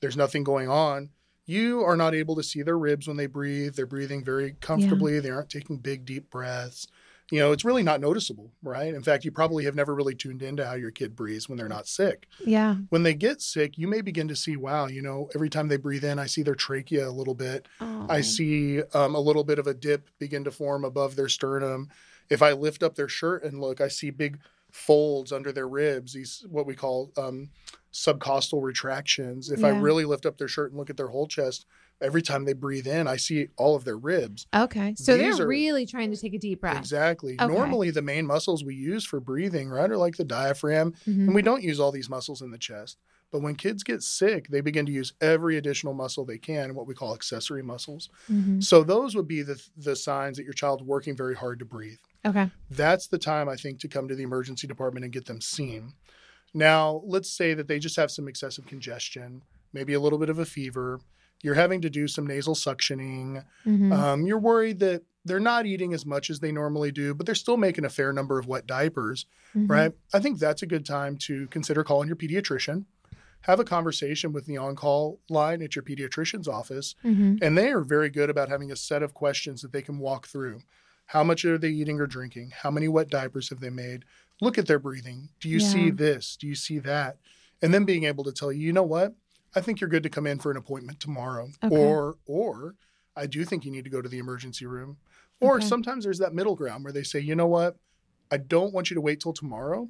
there's 0.00 0.16
nothing 0.16 0.44
going 0.44 0.68
on. 0.68 1.10
You 1.44 1.82
are 1.82 1.96
not 1.96 2.14
able 2.14 2.36
to 2.36 2.42
see 2.42 2.62
their 2.62 2.78
ribs 2.78 3.08
when 3.08 3.16
they 3.16 3.26
breathe. 3.26 3.74
They're 3.74 3.86
breathing 3.86 4.24
very 4.24 4.52
comfortably. 4.60 5.18
They 5.18 5.30
aren't 5.30 5.50
taking 5.50 5.78
big, 5.78 6.04
deep 6.04 6.30
breaths. 6.30 6.86
You 7.32 7.38
know, 7.38 7.52
it's 7.52 7.64
really 7.64 7.82
not 7.82 8.02
noticeable, 8.02 8.52
right? 8.62 8.92
In 8.92 9.02
fact, 9.02 9.24
you 9.24 9.32
probably 9.32 9.64
have 9.64 9.74
never 9.74 9.94
really 9.94 10.14
tuned 10.14 10.42
into 10.42 10.66
how 10.66 10.74
your 10.74 10.90
kid 10.90 11.16
breathes 11.16 11.48
when 11.48 11.56
they're 11.56 11.66
not 11.66 11.88
sick 11.88 12.28
Yeah. 12.44 12.76
when 12.90 13.04
they 13.04 13.14
get 13.14 13.40
sick, 13.40 13.78
you 13.78 13.88
may 13.88 14.02
begin 14.02 14.28
to 14.28 14.36
see, 14.36 14.58
wow, 14.58 14.86
you 14.86 15.00
know, 15.00 15.30
every 15.34 15.48
time 15.48 15.68
they 15.68 15.78
breathe 15.78 16.04
in, 16.04 16.18
I 16.18 16.26
see 16.26 16.42
their 16.42 16.54
trachea 16.54 17.08
a 17.08 17.10
little 17.10 17.34
bit. 17.34 17.68
Oh. 17.80 18.06
I 18.10 18.20
see 18.20 18.82
um, 18.92 19.14
a 19.14 19.20
little 19.20 19.44
bit 19.44 19.58
of 19.58 19.66
a 19.66 19.72
dip 19.72 20.10
begin 20.18 20.44
to 20.44 20.50
form 20.50 20.84
above 20.84 21.16
their 21.16 21.30
sternum. 21.30 21.88
If 22.28 22.42
I 22.42 22.52
lift 22.52 22.82
up 22.82 22.96
their 22.96 23.08
shirt 23.08 23.44
and 23.44 23.62
look, 23.62 23.80
I 23.80 23.88
see 23.88 24.10
big 24.10 24.38
folds 24.70 25.32
under 25.32 25.52
their 25.52 25.68
ribs, 25.68 26.12
these 26.12 26.44
what 26.50 26.66
we 26.66 26.74
call 26.74 27.12
um, 27.16 27.48
subcostal 27.94 28.62
retractions. 28.62 29.50
If 29.50 29.64
I 29.64 29.70
really 29.70 30.04
lift 30.04 30.26
up 30.26 30.36
their 30.36 30.48
shirt 30.48 30.70
and 30.70 30.78
look 30.78 30.90
at 30.90 30.98
their 30.98 31.08
whole 31.08 31.26
chest, 31.26 31.64
every 32.02 32.22
time 32.22 32.44
they 32.44 32.52
breathe 32.52 32.86
in, 32.86 33.06
I 33.06 33.16
see 33.16 33.48
all 33.56 33.74
of 33.76 33.84
their 33.84 33.96
ribs. 33.96 34.46
Okay. 34.54 34.94
So 34.96 35.16
These 35.16 35.36
they're 35.36 35.44
are- 35.46 35.48
really 35.48 35.86
trying 35.86 36.10
to 36.10 36.16
take 36.16 36.34
a 36.34 36.38
deep 36.38 36.60
breath. 36.60 36.78
Exactly. 36.78 37.36
Okay. 37.40 37.52
Normally, 37.52 37.90
the 37.90 38.02
main 38.02 38.26
muscles 38.26 38.64
we 38.64 38.74
use 38.74 39.04
for 39.04 39.20
breathing, 39.20 39.68
right, 39.68 39.90
are 39.90 39.96
like 39.96 40.16
the 40.16 40.24
diaphragm 40.24 40.92
Mhm. 41.06 41.26
and 41.26 41.34
we 41.34 41.42
don't 41.42 41.62
use 41.62 41.78
all 41.80 41.92
these 41.92 42.10
muscles 42.10 42.42
in 42.42 42.50
the 42.50 42.58
chest. 42.58 42.98
But 43.30 43.40
when 43.40 43.54
kids 43.54 43.82
get 43.82 44.02
sick, 44.02 44.48
they 44.48 44.60
begin 44.60 44.84
to 44.84 44.92
use 44.92 45.14
every 45.20 45.56
additional 45.56 45.94
muscle 45.94 46.26
they 46.26 46.36
can, 46.36 46.74
what 46.74 46.86
we 46.86 46.92
call 46.94 47.14
accessory 47.14 47.62
muscles. 47.62 48.10
Mhm. 48.30 48.62
So 48.62 48.84
those 48.84 49.14
would 49.16 49.26
be 49.28 49.40
the 49.42 49.62
the 49.76 49.96
signs 49.96 50.36
that 50.36 50.44
your 50.44 50.52
child's 50.52 50.82
working 50.82 51.16
very 51.16 51.34
hard 51.34 51.58
to 51.60 51.64
breathe. 51.64 51.98
Okay. 52.26 52.50
That's 52.70 53.06
the 53.06 53.18
time 53.18 53.48
I 53.48 53.56
think 53.56 53.80
to 53.80 53.88
come 53.88 54.06
to 54.08 54.14
the 54.14 54.22
emergency 54.22 54.66
department 54.66 55.04
and 55.04 55.12
get 55.12 55.24
them 55.24 55.40
seen. 55.40 55.94
Now, 56.54 57.02
let's 57.06 57.30
say 57.30 57.54
that 57.54 57.66
they 57.68 57.78
just 57.78 57.96
have 57.96 58.10
some 58.10 58.28
excessive 58.28 58.66
congestion, 58.66 59.42
maybe 59.72 59.94
a 59.94 60.00
little 60.00 60.18
bit 60.18 60.28
of 60.28 60.38
a 60.38 60.44
fever. 60.44 61.00
You're 61.42 61.54
having 61.54 61.80
to 61.82 61.90
do 61.90 62.06
some 62.08 62.26
nasal 62.26 62.54
suctioning. 62.54 63.44
Mhm. 63.66 63.92
Um, 63.92 64.26
you're 64.26 64.38
worried 64.38 64.78
that 64.78 65.02
they're 65.24 65.40
not 65.40 65.66
eating 65.66 65.92
as 65.92 66.06
much 66.06 66.30
as 66.30 66.40
they 66.40 66.50
normally 66.52 66.90
do, 66.92 67.14
but 67.14 67.26
they're 67.26 67.34
still 67.34 67.56
making 67.56 67.84
a 67.84 67.88
fair 67.90 68.12
number 68.12 68.38
of 68.38 68.46
wet 68.46 68.66
diapers 68.66 69.26
Mhm. 69.54 69.68
right? 69.70 69.92
I 70.14 70.18
think 70.20 70.38
that's 70.38 70.62
a 70.62 70.66
good 70.66 70.86
time 70.86 71.16
to 71.18 71.46
consider 71.48 71.84
calling 71.84 72.08
your 72.08 72.16
pediatrician, 72.16 72.86
have 73.42 73.60
a 73.60 73.64
conversation 73.64 74.32
with 74.32 74.46
the 74.46 74.56
on 74.56 74.74
call 74.76 75.20
line 75.28 75.62
at 75.62 75.76
your 75.76 75.82
pediatrician's 75.82 76.48
office. 76.48 76.94
Mhm. 77.04 77.38
And 77.42 77.58
they 77.58 77.70
are 77.70 77.80
very 77.82 78.08
good 78.08 78.30
about 78.30 78.48
having 78.48 78.70
a 78.72 78.76
set 78.76 79.02
of 79.02 79.12
questions 79.14 79.62
that 79.62 79.72
they 79.72 79.82
can 79.82 79.98
walk 79.98 80.26
through. 80.26 80.62
How 81.06 81.22
much 81.24 81.44
are 81.44 81.58
they 81.58 81.70
eating 81.70 82.00
or 82.00 82.06
drinking? 82.06 82.52
How 82.62 82.70
many 82.70 82.88
wet 82.88 83.08
diapers 83.10 83.50
have 83.50 83.60
they 83.60 83.68
made? 83.70 84.04
Look 84.40 84.58
at 84.58 84.66
their 84.66 84.78
breathing. 84.78 85.28
Do 85.40 85.48
you 85.48 85.60
see 85.60 85.90
this? 85.90 86.36
Do 86.36 86.46
you 86.46 86.54
see 86.54 86.78
that? 86.80 87.18
And 87.60 87.72
then 87.74 87.84
being 87.84 88.04
able 88.04 88.24
to 88.24 88.32
tell 88.32 88.50
you, 88.52 88.60
you 88.66 88.72
know 88.72 88.82
what? 88.82 89.14
I 89.54 89.60
think 89.60 89.80
you're 89.80 89.90
good 89.90 90.02
to 90.04 90.08
come 90.10 90.26
in 90.26 90.38
for 90.38 90.50
an 90.50 90.56
appointment 90.56 91.00
tomorrow. 91.00 91.48
Okay. 91.62 91.76
Or, 91.76 92.16
or 92.26 92.74
I 93.16 93.26
do 93.26 93.44
think 93.44 93.64
you 93.64 93.70
need 93.70 93.84
to 93.84 93.90
go 93.90 94.00
to 94.02 94.08
the 94.08 94.18
emergency 94.18 94.66
room. 94.66 94.96
Or 95.40 95.56
Okay. 95.56 95.66
sometimes 95.66 96.04
there's 96.04 96.18
that 96.18 96.34
middle 96.34 96.54
ground 96.56 96.84
where 96.84 96.92
they 96.92 97.02
say, 97.02 97.18
you 97.20 97.34
know 97.34 97.46
what? 97.48 97.76
I 98.30 98.36
don't 98.38 98.72
want 98.72 98.90
you 98.90 98.94
to 98.94 99.00
wait 99.00 99.20
till 99.20 99.32
tomorrow. 99.32 99.88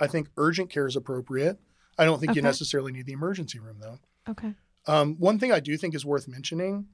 I 0.00 0.06
think 0.06 0.28
urgent 0.36 0.70
care 0.70 0.86
is 0.86 0.96
appropriate. 0.96 1.58
I 1.98 2.04
don't 2.04 2.18
think 2.18 2.34
you 2.34 2.42
necessarily 2.42 2.90
need 2.92 3.06
the 3.06 3.12
emergency 3.12 3.58
room 3.58 3.76
though. 3.80 3.98
Okay. 4.28 4.54
Um, 4.86 5.16
one 5.18 5.38
thing 5.38 5.52
I 5.52 5.60
do 5.60 5.76
think 5.76 5.94
is 5.94 6.04
worth 6.04 6.26
mentioning 6.26 6.86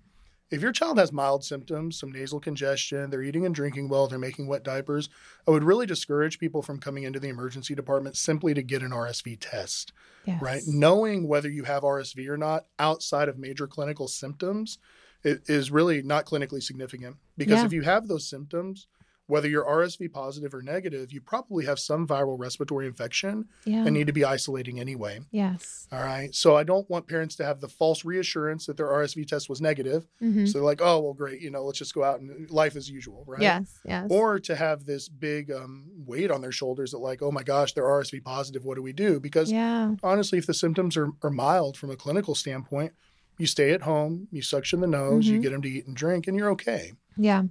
if 0.51 0.63
your 0.63 0.73
child 0.73 0.99
has 0.99 1.13
mild 1.13 1.45
symptoms, 1.45 1.99
some 1.99 2.11
nasal 2.11 2.41
congestion, 2.41 3.11
they're 3.11 3.23
eating 3.23 3.45
and 3.45 3.55
drinking 3.55 3.89
well, 3.89 4.07
they're 4.09 4.19
making 4.19 4.47
wet 4.47 4.63
diapers, 4.63 5.09
I 5.47 5.51
would 5.51 5.65
really 5.65 5.87
discourage 5.87 6.39
people 6.39 6.63
from 6.63 6.79
coming 6.79 7.05
into 7.05 7.21
the 7.21 7.29
emergency 7.29 7.75
department 7.75 8.17
simply 8.17 8.55
to 8.55 8.63
get 8.63 8.83
an 8.83 8.91
RSV 8.93 9.37
test, 9.41 9.93
Yes. 10.25 10.41
right? 10.43 10.63
Knowing 10.67 11.27
whether 11.29 11.49
you 11.51 11.65
have 11.65 11.83
RSV 11.83 12.29
or 12.29 12.37
not 12.37 12.67
outside 12.79 13.29
of 13.29 13.39
major 13.39 13.67
clinical 13.67 14.09
symptoms 14.09 14.79
is 15.25 15.71
really 15.71 16.03
not 16.03 16.25
clinically 16.27 16.63
significant 16.63 17.17
because 17.37 17.61
Yeah. 17.61 17.67
if 17.67 17.73
you 17.73 17.83
have 17.83 18.09
those 18.09 18.29
symptoms, 18.29 18.87
whether 19.29 19.49
you're 19.49 19.65
RSV 19.65 20.13
positive 20.13 20.53
or 20.55 20.63
negative, 20.63 21.13
you 21.13 21.21
probably 21.21 21.65
have 21.67 21.79
some 21.79 22.07
viral 22.07 22.37
respiratory 22.39 22.87
infection 22.87 23.47
Yeah. 23.65 23.85
and 23.85 23.93
need 23.95 24.07
to 24.09 24.13
be 24.13 24.25
isolating 24.25 24.81
anyway. 24.81 25.21
yes. 25.31 25.87
All 25.93 26.01
right. 26.03 26.35
So 26.35 26.57
I 26.57 26.65
don't 26.65 26.89
want 26.91 27.07
parents 27.07 27.37
to 27.37 27.45
have 27.45 27.61
the 27.61 27.69
false 27.69 28.05
reassurance 28.05 28.67
that 28.67 28.77
their 28.77 28.89
RSV 28.89 29.25
test 29.27 29.49
was 29.49 29.61
negative. 29.61 30.07
Mhm. 30.23 30.47
So 30.47 30.55
they're 30.55 30.63
like, 30.65 30.81
oh, 30.83 30.99
well, 31.01 31.15
great. 31.15 31.41
You 31.41 31.51
know, 31.51 31.63
let's 31.65 31.79
just 31.79 31.95
go 31.95 32.03
out 32.05 32.21
and 32.21 32.51
life 32.51 32.75
as 32.77 32.91
usual. 32.91 33.25
Right. 33.27 33.41
Yes. 33.43 33.79
Yes. 33.85 34.07
Or 34.11 34.39
to 34.41 34.57
have 34.57 34.85
this 34.85 35.09
big 35.09 35.51
um, 35.51 35.87
weight 36.07 36.31
on 36.31 36.41
their 36.41 36.53
shoulders 36.53 36.91
that, 36.93 36.99
like, 36.99 37.23
oh 37.23 37.31
my 37.31 37.43
gosh, 37.43 37.73
they're 37.75 37.85
RSV 37.85 38.21
positive. 38.25 38.65
What 38.65 38.75
do 38.77 38.83
we 38.83 38.93
do? 38.93 39.21
Because 39.21 39.53
yeah. 39.53 39.95
honestly, 40.03 40.39
if 40.39 40.47
the 40.47 40.55
symptoms 40.55 40.97
are, 40.97 41.11
are 41.23 41.31
mild 41.31 41.77
from 41.77 41.91
a 41.91 41.97
clinical 41.97 42.35
standpoint, 42.35 42.93
you 43.39 43.47
stay 43.47 43.71
at 43.73 43.83
home, 43.83 44.27
you 44.33 44.43
suction 44.43 44.81
the 44.81 44.87
nose, 44.87 45.27
you 45.29 45.39
Mhm. 45.39 45.43
get 45.43 45.53
them 45.53 45.63
to 45.63 45.69
eat 45.69 45.87
and 45.87 45.95
drink, 45.97 46.27
and 46.27 46.37
you're 46.37 46.51
okay. 46.51 46.93
Yeah. 47.17 47.45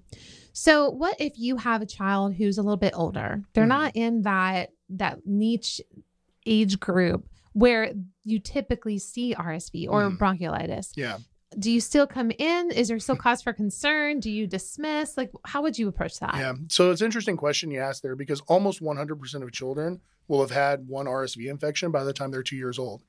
So 0.59 0.89
what 0.89 1.21
if 1.21 1.33
you 1.37 1.57
have 1.57 1.83
a 1.83 1.85
child 1.85 2.33
who's 2.33 2.57
a 2.57 2.63
little 2.63 2.77
bit 2.77 2.93
older? 2.95 3.43
They're 3.53 3.65
Mhm. 3.65 3.67
not 3.67 3.91
in 3.95 4.21
that 4.23 4.71
that 4.89 5.27
niche 5.27 5.81
age 6.47 6.79
group 6.79 7.27
where 7.53 7.93
you 8.23 8.39
typically 8.39 8.97
see 8.97 9.35
RSV 9.35 9.87
or 9.87 10.09
Mhm. 10.09 10.17
bronchiolitis. 10.17 10.93
Yeah. 10.95 11.19
Do 11.59 11.69
you 11.69 11.79
still 11.79 12.07
come 12.07 12.31
in? 12.39 12.71
Is 12.71 12.87
there 12.87 12.97
still 12.99 13.17
cause 13.17 13.41
for 13.43 13.53
concern? 13.53 14.19
Do 14.19 14.31
you 14.31 14.47
dismiss? 14.47 15.15
Like 15.15 15.31
how 15.45 15.61
would 15.61 15.77
you 15.77 15.87
approach 15.89 16.19
that? 16.21 16.35
Yeah. 16.35 16.53
So 16.69 16.89
it's 16.89 17.01
an 17.01 17.05
interesting 17.05 17.37
question 17.37 17.69
you 17.69 17.79
asked 17.79 18.01
there 18.01 18.15
because 18.15 18.41
almost 18.47 18.81
100% 18.81 19.43
of 19.43 19.51
children 19.51 20.01
will 20.27 20.41
have 20.41 20.51
had 20.51 20.87
one 20.87 21.05
RSV 21.05 21.49
infection 21.49 21.91
by 21.91 22.03
the 22.03 22.13
time 22.13 22.31
they're 22.31 22.41
two 22.41 22.57
years 22.57 22.79
old, 22.79 23.03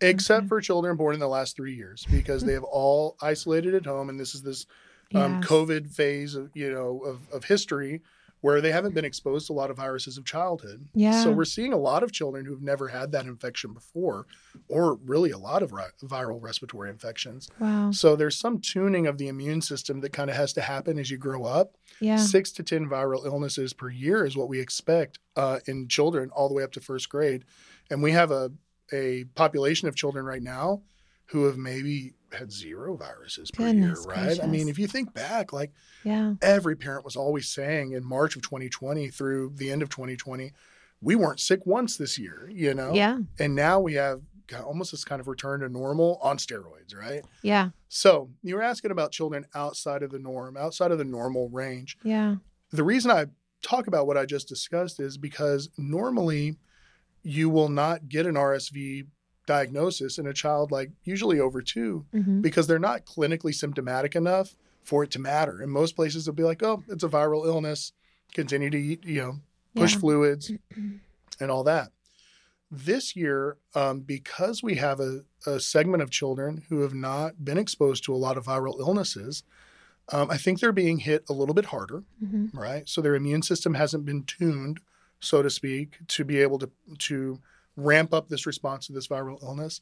except 0.00 0.40
Okay. 0.40 0.48
for 0.48 0.60
children 0.60 0.96
born 0.96 1.14
in 1.14 1.20
the 1.20 1.28
last 1.28 1.54
three 1.54 1.74
years 1.76 2.04
because 2.10 2.42
they 2.42 2.52
have 2.58 2.64
all 2.64 3.16
isolated 3.22 3.74
at 3.74 3.86
home. 3.86 4.08
And 4.08 4.18
this 4.18 4.34
is 4.34 4.42
this 4.42 4.66
um, 5.14 5.42
COVID 5.42 5.90
phase 5.90 6.34
of, 6.34 6.50
you 6.54 6.70
know, 6.70 7.00
of, 7.04 7.20
of 7.32 7.44
history 7.44 8.02
where 8.40 8.60
they 8.60 8.70
haven't 8.70 8.94
been 8.94 9.04
exposed 9.04 9.48
to 9.48 9.52
a 9.52 9.54
lot 9.54 9.68
of 9.68 9.76
viruses 9.76 10.16
of 10.16 10.24
childhood. 10.24 10.86
Yeah. 10.94 11.24
So 11.24 11.32
we're 11.32 11.44
seeing 11.44 11.72
a 11.72 11.76
lot 11.76 12.04
of 12.04 12.12
children 12.12 12.44
who've 12.46 12.62
never 12.62 12.86
had 12.86 13.10
that 13.10 13.24
infection 13.26 13.72
before, 13.72 14.26
or 14.68 14.94
really 15.04 15.32
a 15.32 15.38
lot 15.38 15.60
of 15.60 15.72
ri- 15.72 15.82
viral 16.04 16.40
respiratory 16.40 16.88
infections. 16.88 17.48
Wow. 17.58 17.90
So 17.90 18.14
there's 18.14 18.36
some 18.38 18.60
tuning 18.60 19.08
of 19.08 19.18
the 19.18 19.26
immune 19.26 19.60
system 19.60 20.00
that 20.02 20.12
kind 20.12 20.30
of 20.30 20.36
has 20.36 20.52
to 20.52 20.60
happen 20.60 21.00
as 21.00 21.10
you 21.10 21.16
grow 21.18 21.46
up 21.46 21.74
Yeah. 21.98 22.16
six 22.16 22.52
to 22.52 22.62
10 22.62 22.86
viral 22.86 23.26
illnesses 23.26 23.72
per 23.72 23.90
year 23.90 24.24
is 24.24 24.36
what 24.36 24.48
we 24.48 24.60
expect 24.60 25.18
uh, 25.34 25.58
in 25.66 25.88
children 25.88 26.30
all 26.30 26.46
the 26.48 26.54
way 26.54 26.62
up 26.62 26.70
to 26.72 26.80
first 26.80 27.08
grade. 27.08 27.44
And 27.90 28.04
we 28.04 28.12
have 28.12 28.30
a, 28.30 28.52
a 28.92 29.24
population 29.34 29.88
of 29.88 29.96
children 29.96 30.24
right 30.24 30.42
now 30.42 30.82
who 31.26 31.46
have 31.46 31.56
maybe 31.58 32.14
had 32.32 32.52
zero 32.52 32.96
viruses 32.96 33.50
per 33.50 33.64
Goodness 33.64 34.04
year, 34.06 34.14
right? 34.14 34.42
I 34.42 34.46
mean, 34.46 34.68
if 34.68 34.78
you 34.78 34.86
think 34.86 35.12
back, 35.14 35.52
like 35.52 35.72
Yeah. 36.04 36.34
every 36.42 36.76
parent 36.76 37.04
was 37.04 37.16
always 37.16 37.48
saying 37.48 37.92
in 37.92 38.04
March 38.04 38.36
of 38.36 38.42
2020 38.42 39.08
through 39.08 39.52
the 39.56 39.70
end 39.70 39.82
of 39.82 39.88
2020, 39.88 40.52
we 41.00 41.14
weren't 41.16 41.40
sick 41.40 41.64
once 41.64 41.96
this 41.96 42.18
year, 42.18 42.48
you 42.52 42.74
know? 42.74 42.92
Yeah. 42.92 43.18
And 43.38 43.54
now 43.54 43.80
we 43.80 43.94
have 43.94 44.20
almost 44.64 44.90
this 44.92 45.04
kind 45.04 45.20
of 45.20 45.28
return 45.28 45.60
to 45.60 45.68
normal 45.68 46.18
on 46.22 46.38
steroids, 46.38 46.94
right? 46.96 47.24
Yeah. 47.42 47.70
So 47.88 48.30
you 48.42 48.54
were 48.56 48.62
asking 48.62 48.90
about 48.90 49.12
children 49.12 49.46
outside 49.54 50.02
of 50.02 50.10
the 50.10 50.18
norm, 50.18 50.56
outside 50.56 50.90
of 50.90 50.98
the 50.98 51.04
normal 51.04 51.48
range 51.50 51.96
Yeah. 52.02 52.36
the 52.70 52.84
reason 52.84 53.10
I 53.10 53.26
talk 53.62 53.86
about 53.86 54.06
what 54.06 54.16
I 54.16 54.24
just 54.26 54.48
discussed 54.48 55.00
is 55.00 55.16
because 55.18 55.68
normally 55.76 56.56
you 57.22 57.50
will 57.50 57.68
not 57.68 58.08
get 58.08 58.24
an 58.26 58.36
RSV 58.36 59.06
diagnosis 59.48 60.18
in 60.18 60.26
a 60.26 60.32
child 60.34 60.70
like 60.70 60.90
usually 61.04 61.40
over 61.40 61.60
two 61.62 62.04
hmm 62.12 62.40
because 62.40 62.68
they're 62.68 62.78
not 62.78 63.04
clinically 63.04 63.52
symptomatic 63.52 64.14
enough 64.14 64.54
for 64.84 65.02
it 65.02 65.10
to 65.10 65.18
matter. 65.18 65.60
In 65.60 65.70
most 65.70 65.96
places, 65.96 66.24
they'll 66.24 66.34
be 66.34 66.44
like, 66.44 66.62
oh, 66.62 66.84
it's 66.88 67.02
a 67.02 67.08
viral 67.08 67.44
illness, 67.46 67.92
continue 68.32 68.70
to 68.70 68.78
eat, 68.78 69.04
you 69.04 69.20
know, 69.20 69.34
push 69.74 69.94
Yeah. 69.94 69.98
fluids 69.98 70.52
and 71.40 71.50
all 71.50 71.64
that. 71.64 71.88
This 72.70 73.16
year, 73.16 73.56
um, 73.74 74.00
because 74.00 74.62
we 74.62 74.74
have 74.76 75.00
a, 75.00 75.22
a 75.46 75.58
segment 75.58 76.02
of 76.02 76.10
children 76.10 76.62
who 76.68 76.80
have 76.82 76.94
not 76.94 77.44
been 77.44 77.58
exposed 77.58 78.04
to 78.04 78.14
a 78.14 78.22
lot 78.26 78.36
of 78.36 78.44
viral 78.46 78.78
illnesses, 78.78 79.42
um, 80.12 80.30
I 80.30 80.36
think 80.36 80.60
they're 80.60 80.70
being 80.72 80.98
hit 80.98 81.24
a 81.28 81.32
little 81.32 81.54
bit 81.54 81.66
harder 81.66 82.04
hmm 82.20 82.46
right? 82.54 82.88
So 82.88 83.00
their 83.00 83.14
immune 83.14 83.42
system 83.42 83.74
hasn't 83.74 84.04
been 84.06 84.22
tuned, 84.24 84.80
so 85.20 85.42
to 85.42 85.50
speak, 85.50 85.98
to 86.08 86.24
be 86.24 86.38
able 86.40 86.58
to 86.60 86.70
to 87.10 87.40
ramp 87.78 88.12
up 88.12 88.28
this 88.28 88.44
response 88.46 88.86
to 88.86 88.92
this 88.92 89.08
viral 89.08 89.42
illness. 89.42 89.80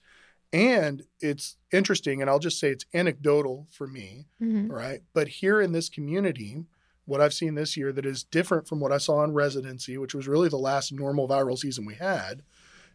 And 0.52 1.02
it's 1.20 1.56
interesting, 1.72 2.20
and 2.20 2.30
I'll 2.30 2.38
just 2.38 2.60
say 2.60 2.68
it's 2.70 2.86
anecdotal 2.94 3.66
for 3.70 3.86
me, 3.86 4.26
hmm 4.38 4.70
right? 4.70 5.00
But 5.12 5.28
here 5.28 5.60
in 5.60 5.72
this 5.72 5.88
community, 5.88 6.64
what 7.04 7.20
I've 7.20 7.34
seen 7.34 7.54
this 7.54 7.76
year 7.76 7.92
that 7.92 8.04
is 8.06 8.24
different 8.24 8.66
from 8.68 8.80
what 8.80 8.92
I 8.92 8.98
saw 8.98 9.22
in 9.24 9.32
residency, 9.32 9.96
which 9.96 10.14
was 10.14 10.28
really 10.28 10.48
the 10.48 10.56
last 10.56 10.92
normal 10.92 11.28
viral 11.28 11.56
season 11.58 11.84
we 11.84 11.94
had, 11.94 12.42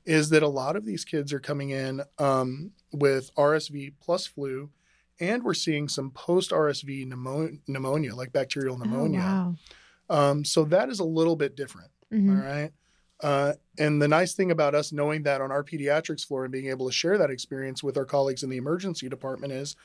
is 0.06 0.30
that 0.30 0.44
a 0.44 0.48
lot 0.48 0.76
of 0.76 0.86
these 0.86 1.06
kids 1.06 1.32
are 1.32 1.40
coming 1.40 1.70
in 1.70 2.02
um, 2.20 2.72
with 2.92 3.34
RSV 3.36 3.94
plus 4.02 4.26
flu, 4.28 4.70
and 5.20 5.44
we're 5.44 5.54
seeing 5.54 5.88
some 5.88 6.12
post 6.12 6.52
RSV 6.52 7.08
pneumonia, 7.08 7.58
pneumonia, 7.68 8.16
like 8.16 8.32
bacterial 8.34 8.78
pneumonia. 8.78 9.22
Oh, 9.22 9.56
wow. 10.10 10.30
Um, 10.32 10.46
so 10.46 10.66
that 10.66 10.90
is 10.90 11.00
a 11.00 11.06
little 11.06 11.36
bit 11.36 11.56
different. 11.56 11.92
Mhm. 12.12 12.30
All 12.30 12.44
right. 12.44 12.72
Uh, 13.22 13.54
and 13.78 14.02
the 14.02 14.08
nice 14.08 14.34
thing 14.34 14.52
about 14.52 14.74
us 14.76 14.92
knowing 14.92 15.24
that 15.24 15.42
on 15.42 15.52
our 15.52 15.64
pediatrics 15.64 16.26
floor 16.26 16.44
and 16.46 16.52
being 16.52 16.68
able 16.68 16.88
to 16.88 16.92
share 16.92 17.18
that 17.18 17.30
experience 17.30 17.84
with 17.84 17.98
our 17.98 18.06
colleagues 18.06 18.44
in 18.44 18.50
the 18.50 18.58
emergency 18.58 19.08
department 19.10 19.54
is 19.54 19.76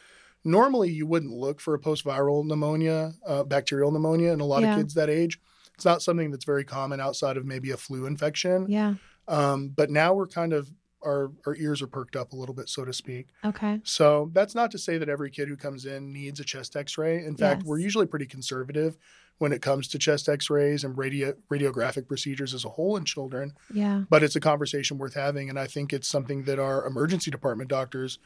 normally 0.44 0.90
you 0.90 1.06
wouldn't 1.06 1.32
look 1.32 1.60
for 1.60 1.74
a 1.74 1.78
post 1.78 2.04
viral 2.04 2.44
pneumonia, 2.46 3.12
uh, 3.26 3.42
bacterial 3.44 3.90
pneumonia 3.90 4.32
in 4.32 4.40
a 4.40 4.44
lot 4.44 4.62
Yeah. 4.62 4.72
of 4.72 4.78
kids 4.78 4.94
that 4.94 5.10
age. 5.10 5.40
It's 5.74 5.84
not 5.84 6.02
something 6.02 6.30
that's 6.30 6.44
very 6.44 6.64
common 6.64 7.00
outside 7.00 7.36
of 7.36 7.44
maybe 7.44 7.70
a 7.72 7.76
flu 7.76 8.06
infection. 8.06 8.66
Yeah. 8.68 8.94
Um, 9.28 9.68
but 9.68 9.90
now 9.90 10.14
we're 10.14 10.28
kind 10.28 10.52
of, 10.52 10.70
our, 11.02 11.30
our 11.46 11.54
ears 11.56 11.82
are 11.82 11.86
perked 11.86 12.16
up 12.16 12.32
a 12.32 12.36
little 12.36 12.54
bit, 12.54 12.68
so 12.68 12.84
to 12.84 12.92
speak. 12.92 13.28
Okay. 13.44 13.80
So 13.84 14.30
that's 14.32 14.54
not 14.54 14.70
to 14.70 14.78
say 14.78 14.96
that 14.98 15.08
every 15.08 15.30
kid 15.30 15.48
who 15.48 15.56
comes 15.56 15.84
in 15.84 16.12
needs 16.12 16.40
a 16.40 16.44
chest 16.44 16.74
X-ray. 16.76 17.24
In 17.24 17.36
fact, 17.36 17.60
Yes. 17.62 17.66
we're 17.68 17.78
usually 17.78 18.06
pretty 18.06 18.26
conservative 18.26 18.96
when 19.38 19.52
it 19.52 19.60
comes 19.62 19.86
to 19.88 19.98
chest 19.98 20.28
X-rays 20.28 20.82
and 20.84 20.96
radio 20.96 21.34
radiographic 21.50 22.08
procedures 22.08 22.54
as 22.54 22.64
a 22.64 22.70
whole 22.70 22.96
in 22.96 23.04
children. 23.04 23.52
Yeah. 23.72 24.04
But 24.08 24.22
it's 24.22 24.36
a 24.36 24.40
conversation 24.40 24.98
worth 24.98 25.14
having, 25.14 25.50
and 25.50 25.58
I 25.58 25.66
think 25.66 25.92
it's 25.92 26.08
something 26.08 26.44
that 26.44 26.58
our 26.58 26.86
emergency 26.86 27.30
department 27.30 27.68
doctors, 27.68 28.18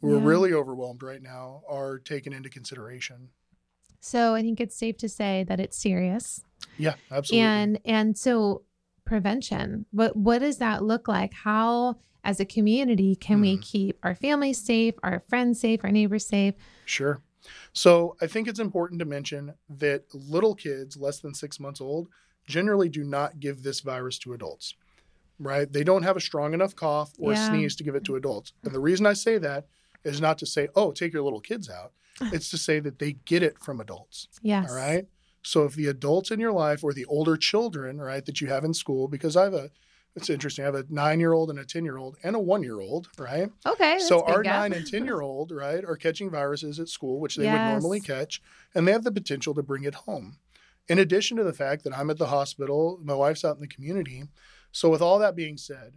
who 0.00 0.14
are 0.14 0.18
really 0.20 0.52
overwhelmed 0.52 1.02
right 1.02 1.22
now, 1.22 1.62
are 1.68 1.98
taking 1.98 2.32
into 2.32 2.48
consideration. 2.48 3.30
So 4.00 4.34
I 4.34 4.42
think 4.42 4.60
it's 4.60 4.76
safe 4.76 4.96
to 4.98 5.08
say 5.08 5.44
that 5.48 5.58
it's 5.58 5.76
serious. 5.76 6.44
Yeah, 6.76 6.94
absolutely. 7.10 7.46
And 7.48 7.80
and 7.84 8.18
so 8.18 8.62
prevention. 9.04 9.86
What 9.90 10.16
what 10.16 10.40
does 10.40 10.58
that 10.58 10.84
look 10.84 11.08
like? 11.08 11.32
How 11.32 11.96
as 12.22 12.40
a 12.40 12.44
community 12.44 13.16
can 13.16 13.40
we 13.40 13.56
Mhm. 13.56 13.62
keep 13.62 13.98
our 14.02 14.14
families 14.14 14.58
safe, 14.58 14.94
our 15.02 15.20
friends 15.28 15.60
safe, 15.60 15.80
our 15.82 15.90
neighbors 15.90 16.26
safe? 16.26 16.54
Sure. 16.84 17.22
So 17.72 18.16
I 18.20 18.26
think 18.26 18.48
it's 18.48 18.58
important 18.60 18.98
to 19.00 19.04
mention 19.06 19.54
that 19.68 20.04
little 20.14 20.54
kids 20.54 20.96
less 20.96 21.20
than 21.20 21.34
six 21.34 21.58
months 21.60 21.80
old 21.80 22.08
generally 22.46 22.88
do 22.88 23.04
not 23.04 23.40
give 23.40 23.62
this 23.62 23.80
virus 23.80 24.18
to 24.20 24.32
adults, 24.32 24.74
right? 25.38 25.70
They 25.70 25.84
don't 25.84 26.02
have 26.02 26.16
a 26.16 26.20
strong 26.20 26.54
enough 26.54 26.74
cough 26.74 27.12
or 27.18 27.32
Yeah. 27.32 27.48
sneeze 27.48 27.76
to 27.76 27.84
give 27.84 27.94
it 27.94 28.04
to 28.04 28.16
adults. 28.16 28.52
And 28.64 28.74
the 28.74 28.80
reason 28.80 29.06
I 29.06 29.12
say 29.12 29.38
that 29.38 29.66
is 30.04 30.20
not 30.20 30.38
to 30.38 30.46
say, 30.46 30.68
oh, 30.74 30.92
take 30.92 31.12
your 31.12 31.22
little 31.22 31.40
kids 31.40 31.68
out. 31.68 31.92
It's 32.32 32.50
to 32.50 32.58
say 32.58 32.80
that 32.80 32.98
they 32.98 33.12
get 33.12 33.42
it 33.42 33.58
from 33.60 33.80
adults. 33.80 34.28
Yes. 34.42 34.68
All 34.68 34.76
right. 34.76 35.06
So 35.42 35.64
if 35.64 35.74
the 35.74 35.86
adults 35.86 36.30
in 36.30 36.40
your 36.40 36.52
life 36.52 36.82
or 36.82 36.92
the 36.92 37.04
older 37.06 37.36
children, 37.36 38.00
right, 38.00 38.24
that 38.26 38.40
you 38.40 38.48
have 38.48 38.64
in 38.64 38.74
school, 38.74 39.08
because 39.08 39.36
I 39.36 39.44
have 39.44 39.54
a, 39.54 39.70
it's 40.20 40.30
interesting, 40.30 40.64
I 40.64 40.66
have 40.66 40.74
a 40.74 40.84
nine 40.90 41.20
year 41.20 41.32
old 41.32 41.50
and 41.50 41.58
a 41.58 41.64
10 41.64 41.84
year 41.84 41.96
old 41.96 42.16
and 42.22 42.36
a 42.36 42.38
one 42.38 42.62
year 42.62 42.80
old, 42.80 43.08
right? 43.18 43.50
Okay. 43.66 43.98
so 43.98 44.22
our 44.22 44.42
nine 44.42 44.72
and 44.72 44.86
10 44.90 45.04
year 45.04 45.20
old, 45.20 45.50
right, 45.50 45.84
are 45.84 45.96
catching 45.96 46.30
viruses 46.30 46.78
at 46.78 46.88
school, 46.88 47.20
which 47.20 47.36
they 47.36 47.44
would 47.52 47.70
normally 47.72 48.00
catch, 48.00 48.42
and 48.74 48.86
they 48.86 48.92
have 48.92 49.04
the 49.04 49.12
potential 49.12 49.54
to 49.54 49.62
bring 49.62 49.84
it 49.84 49.94
home. 49.94 50.38
In 50.88 50.98
addition 50.98 51.36
to 51.36 51.44
the 51.44 51.52
fact 51.52 51.84
that 51.84 51.96
I'm 51.96 52.10
at 52.10 52.18
the 52.18 52.26
hospital, 52.28 52.98
my 53.02 53.14
wife's 53.14 53.44
out 53.44 53.56
in 53.56 53.60
the 53.60 53.68
community. 53.68 54.24
So, 54.72 54.88
with 54.90 55.02
all 55.02 55.18
that 55.18 55.36
being 55.36 55.56
said, 55.56 55.94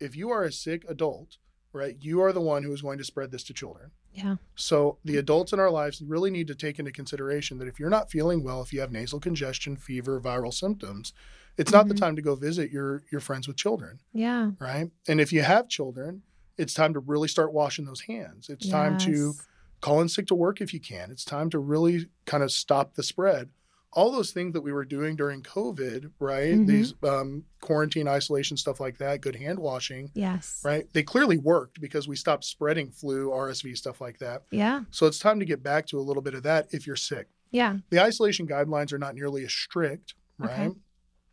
if 0.00 0.16
you 0.16 0.30
are 0.30 0.44
a 0.44 0.52
sick 0.52 0.84
adult, 0.88 1.38
right? 1.72 1.96
You 2.00 2.20
are 2.22 2.32
the 2.32 2.40
one 2.40 2.62
who 2.62 2.72
is 2.72 2.82
going 2.82 2.98
to 2.98 3.04
spread 3.04 3.30
this 3.30 3.44
to 3.44 3.54
children. 3.54 3.90
Yeah. 4.14 4.36
So 4.54 4.98
the 5.04 5.16
adults 5.18 5.52
in 5.52 5.60
our 5.60 5.70
lives 5.70 6.00
really 6.00 6.30
need 6.30 6.46
to 6.48 6.54
take 6.54 6.78
into 6.78 6.90
consideration 6.92 7.58
that 7.58 7.68
if 7.68 7.78
you're 7.78 7.90
not 7.90 8.10
feeling 8.10 8.42
well, 8.42 8.62
if 8.62 8.72
you 8.72 8.80
have 8.80 8.92
nasal 8.92 9.20
congestion, 9.20 9.76
fever, 9.76 10.20
viral 10.20 10.52
symptoms, 10.54 11.12
it's 11.58 11.72
not 11.72 11.88
the 11.88 11.94
Mhm. 11.94 11.98
time 11.98 12.16
to 12.16 12.22
go 12.22 12.34
visit 12.34 12.70
your 12.70 13.02
your 13.10 13.20
friends 13.20 13.46
with 13.48 13.56
children, 13.56 14.00
Yeah. 14.12 14.52
right? 14.58 14.90
And 15.08 15.20
if 15.20 15.32
you 15.32 15.42
have 15.42 15.68
children, 15.68 16.22
it's 16.56 16.72
time 16.74 16.94
to 16.94 17.00
really 17.00 17.28
start 17.28 17.52
washing 17.52 17.84
those 17.84 18.02
hands. 18.02 18.48
It's 18.48 18.68
time 18.68 18.96
to 18.98 19.34
call 19.82 20.00
in 20.00 20.08
sick 20.08 20.26
to 20.28 20.34
work 20.34 20.60
if 20.62 20.72
you 20.72 20.80
can. 20.80 21.10
It's 21.10 21.24
time 21.24 21.50
to 21.50 21.58
really 21.58 22.08
kind 22.24 22.42
of 22.42 22.50
stop 22.50 22.94
the 22.94 23.02
spread. 23.02 23.50
All 23.96 24.12
those 24.12 24.30
things 24.30 24.52
that 24.52 24.60
we 24.60 24.72
were 24.72 24.84
doing 24.84 25.16
during 25.16 25.42
COVID, 25.42 26.10
right? 26.20 26.52
Mhm. 26.54 26.66
These 26.66 26.92
um, 27.02 27.44
quarantine, 27.62 28.06
isolation, 28.06 28.56
stuff 28.58 28.78
like 28.78 28.98
that, 28.98 29.22
good 29.22 29.34
hand 29.34 29.58
washing, 29.58 30.10
Yes. 30.14 30.60
right? 30.62 30.86
They 30.92 31.02
clearly 31.02 31.38
worked 31.38 31.80
because 31.80 32.06
we 32.06 32.14
stopped 32.14 32.44
spreading 32.44 32.90
flu, 32.90 33.30
RSV, 33.30 33.74
stuff 33.74 34.00
like 34.02 34.18
that. 34.18 34.42
Yeah. 34.50 34.84
So 34.90 35.06
it's 35.06 35.18
time 35.18 35.40
to 35.40 35.46
get 35.46 35.62
back 35.62 35.86
to 35.86 35.98
a 35.98 36.02
little 36.04 36.22
bit 36.22 36.34
of 36.34 36.42
that 36.42 36.68
if 36.72 36.86
you're 36.86 36.94
sick. 36.94 37.26
Yeah. 37.50 37.78
The 37.88 38.00
isolation 38.00 38.46
guidelines 38.46 38.92
are 38.92 38.98
not 38.98 39.14
nearly 39.14 39.44
as 39.44 39.52
strict, 39.52 40.14
right? 40.38 40.68
Okay. 40.68 40.78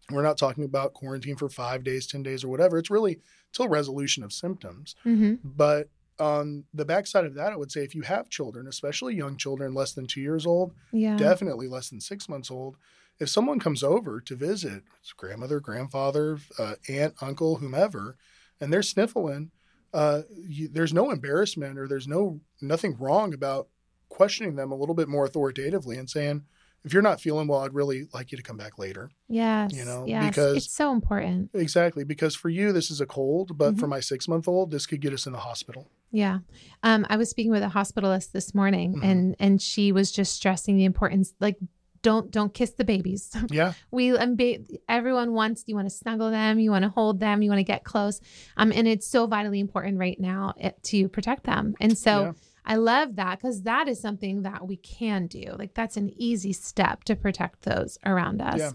We're 0.09 0.23
not 0.23 0.37
talking 0.37 0.63
about 0.63 0.93
quarantine 0.93 1.35
for 1.35 1.49
five 1.49 1.83
days, 1.83 2.07
10 2.07 2.23
days, 2.23 2.43
or 2.45 2.47
whatever. 2.47 2.77
It's 2.77 2.89
really 2.89 3.19
till 3.51 3.67
resolution 3.67 4.23
of 4.23 4.31
symptoms. 4.31 4.95
Mm-hmm. 5.05 5.35
But 5.43 5.89
on 6.19 6.65
the 6.73 6.85
backside 6.85 7.25
of 7.25 7.33
that, 7.35 7.51
I 7.53 7.55
would 7.55 7.71
say 7.71 7.83
if 7.83 7.95
you 7.95 8.01
have 8.03 8.29
children, 8.29 8.67
especially 8.67 9.15
young 9.15 9.37
children 9.37 9.73
less 9.73 9.93
than 9.93 10.05
two 10.07 10.21
years 10.21 10.45
old, 10.45 10.73
Yeah. 10.91 11.17
definitely 11.17 11.67
less 11.67 11.89
than 11.89 11.99
six 12.01 12.29
months 12.29 12.51
old, 12.51 12.77
if 13.19 13.29
someone 13.29 13.59
comes 13.59 13.83
over 13.83 14.19
to 14.21 14.35
visit, 14.35 14.83
it's 14.99 15.13
grandmother, 15.13 15.59
grandfather, 15.59 16.39
uh, 16.57 16.75
aunt, 16.89 17.15
uncle, 17.21 17.57
whomever, 17.57 18.17
and 18.59 18.71
they're 18.71 18.81
sniffling, 18.83 19.51
uh, 19.93 20.23
you, 20.29 20.67
there's 20.67 20.93
no 20.93 21.11
embarrassment 21.11 21.77
or 21.77 21.87
there's 21.87 22.07
no 22.07 22.41
nothing 22.61 22.97
wrong 22.97 23.33
about 23.33 23.67
questioning 24.09 24.55
them 24.55 24.71
a 24.71 24.75
little 24.75 24.95
bit 24.95 25.07
more 25.07 25.25
authoritatively 25.25 25.97
and 25.97 26.09
saying, 26.09 26.43
if 26.85 26.93
you're 26.93 27.01
not 27.01 27.21
feeling 27.21 27.47
well, 27.47 27.59
I'd 27.61 27.73
really 27.73 28.07
like 28.13 28.31
you 28.31 28.37
to 28.37 28.43
come 28.43 28.57
back 28.57 28.77
later. 28.77 29.09
Yes. 29.29 29.71
you 29.73 29.85
know, 29.85 30.05
yes. 30.07 30.29
because- 30.29 30.57
it's 30.57 30.71
so 30.71 30.91
important. 30.91 31.49
Exactly, 31.53 32.03
because 32.03 32.35
for 32.35 32.49
you 32.49 32.71
this 32.71 32.91
is 32.91 32.99
a 33.01 33.05
cold, 33.05 33.57
but 33.57 33.77
for 33.77 33.85
Mhm. 33.85 33.89
my 33.91 33.99
six 33.99 34.27
month 34.27 34.47
old, 34.47 34.71
this 34.71 34.85
could 34.85 35.01
get 35.01 35.13
us 35.13 35.25
in 35.25 35.33
the 35.33 35.39
hospital. 35.39 35.87
Yeah. 36.11 36.39
Um, 36.83 37.05
I 37.09 37.17
was 37.17 37.29
speaking 37.29 37.51
with 37.51 37.63
a 37.63 37.67
hospitalist 37.69 38.31
this 38.33 38.53
morning 38.53 38.95
Mhm. 38.95 39.03
and 39.03 39.35
and 39.39 39.61
she 39.61 39.91
was 39.91 40.11
just 40.11 40.33
stressing 40.35 40.77
the 40.77 40.85
importance 40.85 41.33
like 41.39 41.57
don't 42.03 42.31
don't 42.31 42.53
kiss 42.53 42.71
the 42.71 42.83
babies. 42.83 43.31
Yeah, 43.49 43.73
we 43.89 44.11
um, 44.17 44.35
ba- 44.35 44.59
everyone 44.89 45.31
wants 45.33 45.63
you 45.67 45.75
want 45.75 45.87
to 45.89 45.95
snuggle 45.95 46.29
them, 46.31 46.59
you 46.59 46.69
want 46.69 46.83
to 46.83 46.89
hold 46.89 47.19
them, 47.21 47.41
you 47.41 47.49
want 47.49 47.59
to 47.59 47.63
get 47.63 47.83
close. 47.85 48.19
Um 48.57 48.71
and 48.73 48.87
it's 48.87 49.07
so 49.07 49.25
vitally 49.25 49.59
important 49.61 49.97
right 49.97 50.19
now 50.19 50.53
eh, 50.59 50.71
to 50.83 51.07
protect 51.07 51.45
them. 51.45 51.75
And 51.79 51.97
so 51.97 52.21
Yeah. 52.21 52.31
I 52.65 52.75
love 52.75 53.15
that 53.15 53.41
cuz 53.41 53.61
that 53.63 53.87
is 53.87 53.99
something 53.99 54.43
that 54.43 54.67
we 54.67 54.77
can 54.77 55.27
do. 55.27 55.55
Like 55.57 55.73
that's 55.73 55.97
an 55.97 56.11
easy 56.17 56.53
step 56.53 57.03
to 57.05 57.15
protect 57.15 57.63
those 57.63 57.97
around 58.05 58.41
us. 58.41 58.59
Yeah. 58.59 58.71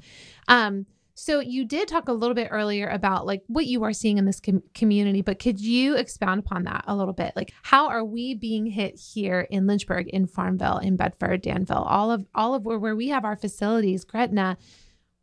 Um 0.48 0.86
so 1.20 1.40
you 1.40 1.64
did 1.64 1.88
talk 1.88 2.08
a 2.08 2.12
little 2.12 2.34
bit 2.34 2.46
earlier 2.52 2.86
about 2.86 3.26
like 3.26 3.42
what 3.48 3.66
you 3.66 3.82
are 3.82 3.92
seeing 3.92 4.18
in 4.18 4.24
this 4.24 4.38
com- 4.38 4.62
community, 4.72 5.20
but 5.20 5.40
could 5.40 5.58
you 5.58 5.96
expound 5.96 6.38
upon 6.38 6.62
that 6.62 6.84
a 6.86 6.94
little 6.94 7.12
bit? 7.12 7.32
Like 7.34 7.52
how 7.62 7.88
are 7.88 8.04
we 8.04 8.34
being 8.36 8.66
hit 8.66 8.96
here 8.96 9.40
in 9.50 9.66
Lynchburg, 9.66 10.06
in 10.06 10.28
Farmville, 10.28 10.78
in 10.78 10.94
Bedford, 10.94 11.42
Danville, 11.42 11.82
all 11.82 12.12
of 12.12 12.24
all 12.36 12.54
of 12.54 12.64
where, 12.64 12.78
where 12.78 12.94
we 12.94 13.08
have 13.08 13.24
our 13.24 13.34
facilities, 13.36 14.04
Gretna? 14.04 14.58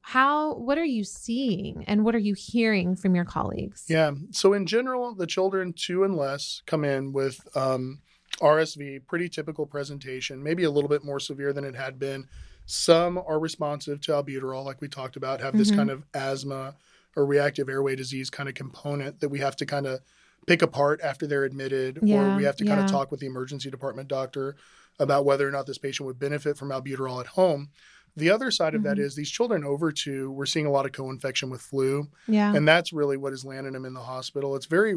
How 0.02 0.56
what 0.56 0.78
are 0.78 0.84
you 0.84 1.06
seeing 1.06 1.86
and 1.88 2.04
what 2.04 2.14
are 2.14 2.20
you 2.20 2.34
hearing 2.34 2.98
from 2.98 3.16
your 3.16 3.26
colleagues? 3.26 3.86
Yeah. 3.88 4.12
So 4.32 4.52
in 4.52 4.66
general, 4.66 5.16
the 5.16 5.26
children 5.26 5.72
two 5.72 6.04
and 6.04 6.18
less 6.18 6.62
come 6.66 6.84
in 6.84 7.14
with 7.14 7.40
um, 7.56 8.02
RSV, 8.42 9.06
pretty 9.08 9.30
typical 9.30 9.66
presentation, 9.66 10.44
maybe 10.44 10.64
a 10.64 10.72
little 10.72 10.90
bit 10.90 11.04
more 11.04 11.20
severe 11.20 11.54
than 11.54 11.64
it 11.64 11.76
had 11.76 11.98
been. 12.00 12.28
Some 12.66 13.18
are 13.18 13.40
responsive 13.40 14.02
to 14.02 14.12
albuterol, 14.12 14.66
like 14.66 14.82
we 14.82 14.88
talked 14.88 15.16
about, 15.16 15.40
have 15.42 15.58
this 15.58 15.72
Mhm. 15.72 15.76
kind 15.76 15.90
of 15.92 16.04
asthma 16.14 16.76
or 17.16 17.26
reactive 17.26 17.70
airway 17.70 17.96
disease 17.96 18.30
kind 18.30 18.50
of 18.50 18.56
component 18.56 19.20
that 19.22 19.30
we 19.30 19.40
have 19.40 19.56
to 19.58 19.66
kind 19.66 19.86
of 19.88 20.02
pick 20.48 20.62
apart 20.62 21.00
after 21.02 21.26
they're 21.26 21.44
admitted, 21.46 21.98
or 22.00 22.36
we 22.36 22.44
have 22.44 22.56
to 22.58 22.66
kind 22.66 22.82
of 22.82 22.88
talk 22.90 23.10
with 23.12 23.20
the 23.20 23.26
emergency 23.26 23.70
department 23.72 24.08
doctor 24.08 24.56
about 25.00 25.26
whether 25.26 25.48
or 25.48 25.52
not 25.52 25.66
this 25.66 25.78
patient 25.78 26.06
would 26.06 26.20
benefit 26.20 26.58
from 26.58 26.70
albuterol 26.70 27.20
at 27.20 27.28
home. 27.28 27.70
The 28.18 28.30
other 28.30 28.50
side 28.52 28.76
of 28.76 28.84
that 28.84 28.98
Mhm. 28.98 29.02
is 29.02 29.16
these 29.16 29.30
children 29.30 29.64
over 29.66 29.92
two, 29.92 30.32
we're 30.32 30.46
seeing 30.46 30.66
a 30.66 30.72
lot 30.72 30.86
of 30.86 30.92
co-infection 30.94 31.50
with 31.50 31.62
flu. 31.62 32.08
Yeah. 32.28 32.56
And 32.56 32.66
that's 32.68 32.94
really 32.94 33.18
what 33.18 33.34
is 33.34 33.44
landing 33.44 33.74
them 33.74 33.86
in 33.86 33.94
the 33.94 34.00
hospital. 34.02 34.56
It's 34.56 34.68
very, 34.68 34.96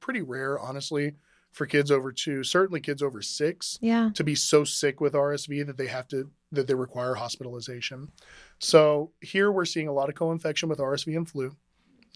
pretty 0.00 0.20
rare, 0.22 0.58
honestly, 0.58 1.14
for 1.54 1.66
kids 1.66 1.90
over 1.92 2.10
two, 2.10 2.42
certainly 2.42 2.80
kids 2.80 3.00
over 3.00 3.22
six, 3.22 3.78
yeah. 3.80 4.10
to 4.14 4.24
be 4.24 4.34
so 4.34 4.64
sick 4.64 5.00
with 5.00 5.12
RSV 5.14 5.64
that 5.66 5.76
they 5.78 5.86
have 5.86 6.08
to, 6.08 6.28
that 6.50 6.66
they 6.66 6.74
require 6.74 7.14
hospitalization. 7.14 8.10
So 8.58 9.12
here 9.22 9.52
we're 9.52 9.64
seeing 9.64 9.86
a 9.86 9.92
lot 9.92 10.08
of 10.08 10.16
co 10.16 10.32
infection 10.32 10.68
with 10.68 10.80
RSV 10.80 11.16
and 11.16 11.28
flu. 11.30 11.54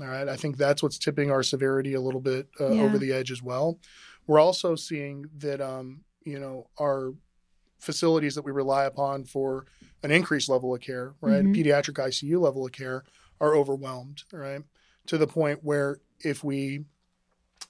All 0.01 0.09
right. 0.09 0.29
I 0.29 0.35
think 0.37 0.57
that's 0.57 0.83
what's 0.83 0.99
tipping 0.99 1.31
our 1.31 1.45
severity 1.45 1.95
a 1.95 2.01
little 2.01 2.21
bit 2.21 2.49
uh, 2.61 2.71
Yeah. 2.73 2.83
over 2.83 2.99
the 2.99 3.13
edge 3.13 3.31
as 3.31 3.41
well. 3.41 3.79
We're 4.27 4.41
also 4.41 4.75
seeing 4.75 5.27
that, 5.39 5.61
um, 5.61 6.01
you 6.25 6.39
know, 6.41 6.69
our 6.81 7.15
facilities 7.79 8.35
that 8.35 8.45
we 8.45 8.51
rely 8.51 8.85
upon 8.87 9.25
for 9.25 9.67
an 10.03 10.11
increased 10.11 10.49
level 10.49 10.75
of 10.75 10.81
care, 10.81 11.15
right? 11.21 11.45
Mhm. 11.45 11.55
Pediatric 11.55 11.99
ICU 12.05 12.41
level 12.41 12.67
of 12.67 12.73
care 12.73 13.05
are 13.41 13.55
overwhelmed, 13.55 14.25
right? 14.33 14.63
To 15.07 15.17
the 15.17 15.29
point 15.29 15.63
where 15.63 16.01
if 16.25 16.43
we 16.43 16.85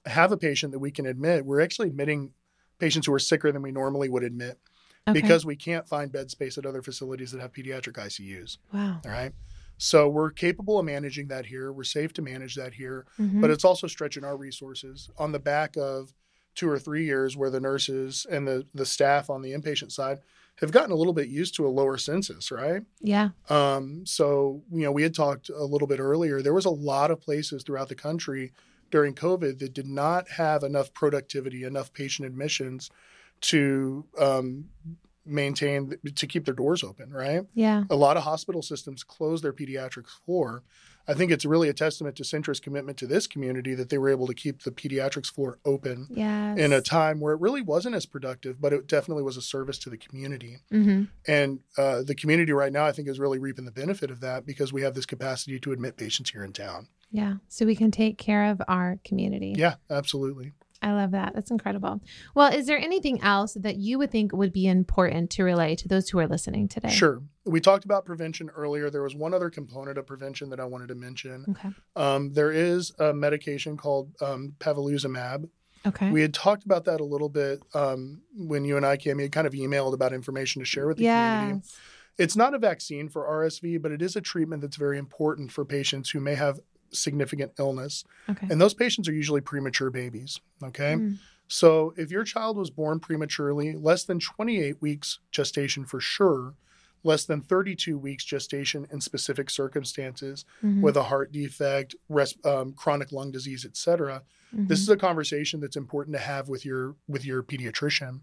have 0.07 0.33
a 0.33 0.37
patient 0.37 0.73
that 0.73 0.79
we 0.79 0.91
can 0.91 1.07
admit, 1.07 1.45
we're 1.45 1.61
actually 1.61 1.89
admitting 1.89 2.33
patients 2.79 3.07
who 3.07 3.13
are 3.13 3.19
sicker 3.19 3.51
than 3.53 3.63
we 3.63 3.73
normally 3.73 4.09
would 4.09 4.23
admit 4.23 4.59
Okay. 5.07 5.21
because 5.21 5.45
we 5.47 5.57
can't 5.57 5.89
find 5.89 6.13
bed 6.13 6.31
space 6.31 6.59
at 6.59 6.67
other 6.67 6.83
facilities 6.83 7.33
that 7.33 7.41
have 7.41 7.53
pediatric 7.53 7.95
ICUs. 7.95 8.59
wow. 8.73 9.01
All 9.05 9.11
right. 9.11 9.33
So 9.79 10.09
we're 10.09 10.31
capable 10.33 10.79
of 10.79 10.85
managing 10.87 11.29
that 11.29 11.47
here. 11.47 11.73
We're 11.73 11.85
safe 11.85 12.13
to 12.15 12.23
manage 12.23 12.57
that 12.57 12.75
here, 12.75 13.07
Mhm. 13.19 13.41
but 13.41 13.51
it's 13.51 13.65
also 13.65 13.87
stretching 13.87 14.25
our 14.25 14.37
resources 14.37 15.09
on 15.19 15.33
the 15.33 15.39
back 15.39 15.77
of 15.77 16.13
two 16.55 16.69
or 16.69 16.79
three 16.79 17.05
years 17.05 17.37
where 17.37 17.51
the 17.51 17.61
nurses 17.61 18.27
and 18.29 18.47
the, 18.47 18.67
the 18.75 18.85
staff 18.85 19.31
on 19.31 19.41
the 19.43 19.53
inpatient 19.53 19.93
side 19.93 20.19
have 20.57 20.73
gotten 20.73 20.91
a 20.91 20.97
little 20.97 21.13
bit 21.13 21.29
used 21.29 21.55
to 21.55 21.67
a 21.67 21.69
lower 21.69 21.97
census, 21.97 22.51
right? 22.51 22.83
yeah. 23.01 23.29
Um, 23.49 24.05
so, 24.05 24.63
you 24.73 24.83
know, 24.83 24.91
we 24.93 25.05
had 25.05 25.15
talked 25.15 25.49
a 25.49 25.65
little 25.65 25.87
bit 25.87 26.01
earlier. 26.01 26.43
There 26.43 26.55
was 26.55 26.65
a 26.65 26.71
lot 26.71 27.13
of 27.13 27.21
places 27.21 27.63
throughout 27.63 27.89
the 27.89 27.95
country 27.95 28.53
during 28.91 29.15
COVID 29.15 29.59
that 29.59 29.73
did 29.75 29.87
not 29.87 30.29
have 30.31 30.63
enough 30.63 30.93
productivity, 30.95 31.65
enough 31.65 31.93
patient 31.93 32.27
admissions 32.27 32.91
to 33.43 34.05
um, 34.19 34.67
maintain, 35.25 35.95
to 36.15 36.27
keep 36.27 36.45
their 36.45 36.55
doors 36.55 36.83
open, 36.83 37.11
right? 37.11 37.43
Yeah. 37.55 37.85
A 37.91 37.97
lot 37.97 38.17
of 38.17 38.23
hospital 38.25 38.63
systems 38.63 39.05
closed 39.05 39.45
their 39.45 39.53
pediatrics 39.53 40.11
floor. 40.25 40.63
I 41.07 41.15
think 41.15 41.31
it's 41.31 41.47
really 41.47 41.71
a 41.71 41.73
testament 41.75 42.17
to 42.17 42.23
Centra's 42.23 42.61
commitment 42.61 42.99
to 42.99 43.07
this 43.07 43.27
community 43.27 43.75
that 43.75 43.89
they 43.89 43.97
were 43.97 44.11
able 44.11 44.27
to 44.27 44.35
keep 44.35 44.63
the 44.63 44.71
pediatrics 44.71 45.33
floor 45.33 45.59
open 45.65 46.07
Yes. 46.11 46.59
in 46.59 46.71
a 46.73 46.83
time 46.83 47.19
where 47.19 47.33
it 47.33 47.41
really 47.41 47.63
wasn't 47.63 47.95
as 47.95 48.05
productive, 48.05 48.61
but 48.61 48.75
it 48.75 48.87
definitely 48.87 49.23
was 49.23 49.37
a 49.39 49.43
service 49.43 49.79
to 49.81 49.91
the 49.91 49.97
community. 49.97 50.59
hmm 50.71 51.05
And 51.27 51.61
uh, 51.79 52.03
the 52.03 52.15
community 52.15 52.53
right 52.53 52.73
now, 52.73 52.85
I 52.85 52.93
think, 52.93 53.09
is 53.09 53.19
really 53.19 53.39
reaping 53.39 53.65
the 53.65 53.73
benefit 53.73 54.11
of 54.11 54.21
that 54.21 54.45
because 54.45 54.71
we 54.73 54.83
have 54.83 54.95
this 54.95 55.07
capacity 55.07 55.59
to 55.61 55.73
admit 55.73 55.97
patients 55.97 56.31
here 56.31 56.45
in 56.45 56.53
town. 56.53 56.89
Yeah. 57.11 57.35
So 57.49 57.67
we 57.67 57.77
can 57.77 57.91
take 57.91 58.19
care 58.19 58.51
of 58.51 58.61
our 58.69 58.99
community. 59.05 59.55
Yeah, 59.57 59.77
absolutely. 59.91 60.53
I 60.81 60.93
love 60.93 61.11
that. 61.11 61.35
That's 61.35 61.51
incredible. 61.51 62.01
Well, 62.35 62.53
is 62.53 62.67
there 62.67 62.79
anything 62.79 63.21
else 63.23 63.55
that 63.55 63.77
you 63.77 63.99
would 63.99 64.13
think 64.13 64.33
would 64.33 64.53
be 64.53 64.67
important 64.67 65.31
to 65.31 65.43
relay 65.43 65.75
to 65.77 65.89
those 65.89 66.09
who 66.09 66.19
are 66.21 66.29
listening 66.29 66.69
today? 66.69 66.91
Sure. 66.91 67.21
We 67.45 67.61
talked 67.61 67.85
about 67.85 68.05
prevention 68.05 68.49
earlier. 68.51 68.89
There 68.89 69.03
was 69.03 69.15
one 69.15 69.35
other 69.35 69.51
component 69.51 69.99
of 69.99 70.07
prevention 70.07 70.51
that 70.51 70.61
I 70.61 70.65
wanted 70.67 70.89
to 70.89 70.95
mention. 70.95 71.47
Okay. 71.51 71.71
Um, 71.97 72.33
there 72.33 72.53
is 72.53 72.93
a 72.99 73.13
medication 73.13 73.77
called 73.77 74.13
um. 74.21 74.55
Okay. 75.87 76.11
We 76.11 76.23
had 76.23 76.35
talked 76.35 76.65
about 76.65 76.85
that 76.85 77.01
a 77.01 77.05
little 77.05 77.29
bit 77.29 77.63
um, 77.75 78.23
when 78.37 78.65
you 78.65 78.77
and 78.77 78.85
I 78.85 78.97
came. 78.97 79.21
You 79.21 79.31
kind 79.31 79.47
of 79.47 79.53
emailed 79.55 79.95
about 79.95 80.13
information 80.13 80.61
to 80.61 80.67
share 80.67 80.87
with 80.87 80.99
the 80.99 81.05
community. 81.05 81.61
yes. 81.65 81.77
It's 82.19 82.35
not 82.35 82.53
a 82.53 82.59
vaccine 82.59 83.09
for 83.09 83.23
RSV, 83.23 83.81
but 83.81 83.93
it 83.93 84.03
is 84.03 84.17
a 84.17 84.21
treatment 84.21 84.61
that's 84.61 84.77
very 84.77 84.99
important 84.99 85.53
for 85.53 85.65
patients 85.65 86.11
who 86.11 86.19
may 86.19 86.35
have 86.35 86.59
significant 86.91 87.53
illness. 87.59 88.05
Okay. 88.29 88.47
And 88.51 88.61
those 88.61 88.75
patients 88.75 89.09
are 89.09 89.13
usually 89.13 89.41
premature 89.41 89.91
babies. 89.91 90.41
Okay. 90.63 90.95
Mm. 90.95 91.19
So 91.49 91.95
if 91.97 92.11
your 92.11 92.25
child 92.25 92.57
was 92.57 92.71
born 92.71 93.01
prematurely, 93.01 93.75
less 93.75 94.05
than 94.05 94.19
28 94.21 94.81
weeks 94.83 95.19
gestation 95.31 95.85
for 95.87 95.99
sure, 96.01 96.55
less 97.05 97.25
than 97.25 97.41
32 97.41 97.97
weeks 97.97 98.25
gestation 98.25 98.87
in 98.91 99.01
specific 99.01 99.49
circumstances 99.49 100.45
Mhm. 100.63 100.83
with 100.83 100.97
a 100.97 101.05
heart 101.05 101.33
defect, 101.33 101.95
res- 102.09 102.37
um, 102.45 102.73
chronic 102.73 103.13
lung 103.13 103.31
disease, 103.31 103.65
et 103.65 103.77
cetera. 103.77 104.23
This 104.53 104.81
is 104.81 104.89
a 104.89 104.97
conversation 104.97 105.61
that's 105.61 105.77
important 105.77 106.17
to 106.17 106.23
have 106.23 106.49
with 106.49 106.65
your 106.65 106.97
with 107.07 107.25
your 107.25 107.43
pediatrician 107.43 108.21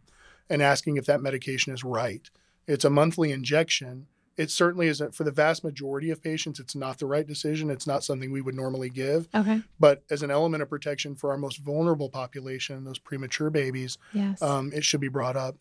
and 0.49 0.61
asking 0.61 0.97
if 0.97 1.05
that 1.05 1.21
medication 1.21 1.71
is 1.73 1.83
right. 1.83 2.29
It's 2.67 2.83
a 2.85 2.89
monthly 2.89 3.31
injection 3.31 4.07
it 4.37 4.51
certainly 4.51 4.87
isn't 4.87 5.15
for 5.15 5.23
the 5.23 5.31
vast 5.31 5.63
majority 5.63 6.09
of 6.09 6.21
patients. 6.21 6.59
It's 6.59 6.75
not 6.75 6.99
the 6.99 7.05
right 7.05 7.25
decision. 7.25 7.69
It's 7.69 7.87
not 7.87 8.03
something 8.03 8.31
we 8.31 8.41
would 8.41 8.55
normally 8.55 8.89
give. 8.89 9.29
Okay. 9.33 9.61
But 9.79 10.03
as 10.09 10.23
an 10.23 10.31
element 10.31 10.61
of 10.61 10.69
protection 10.69 11.15
for 11.15 11.31
our 11.31 11.37
most 11.37 11.59
vulnerable 11.59 12.09
population, 12.09 12.83
those 12.83 12.99
premature 12.99 13.49
babies, 13.49 13.97
Yes. 14.13 14.41
um, 14.41 14.71
it 14.73 14.83
should 14.83 14.99
be 15.01 15.07
brought 15.07 15.37
up. 15.37 15.55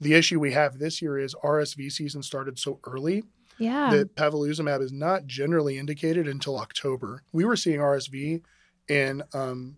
The 0.00 0.14
issue 0.14 0.38
we 0.38 0.52
have 0.52 0.78
this 0.78 1.02
year 1.02 1.18
is 1.18 1.34
RSV 1.42 1.90
season 1.92 2.22
started 2.22 2.58
so 2.58 2.78
early 2.84 3.24
yeah. 3.58 3.90
that 3.90 4.14
palivizumab 4.14 4.80
is 4.80 4.92
not 4.92 5.26
generally 5.26 5.76
indicated 5.78 6.26
until 6.26 6.58
October. 6.58 7.22
We 7.32 7.44
were 7.44 7.56
seeing 7.56 7.80
RSV 7.80 8.42
in 8.88 9.22
um, 9.34 9.76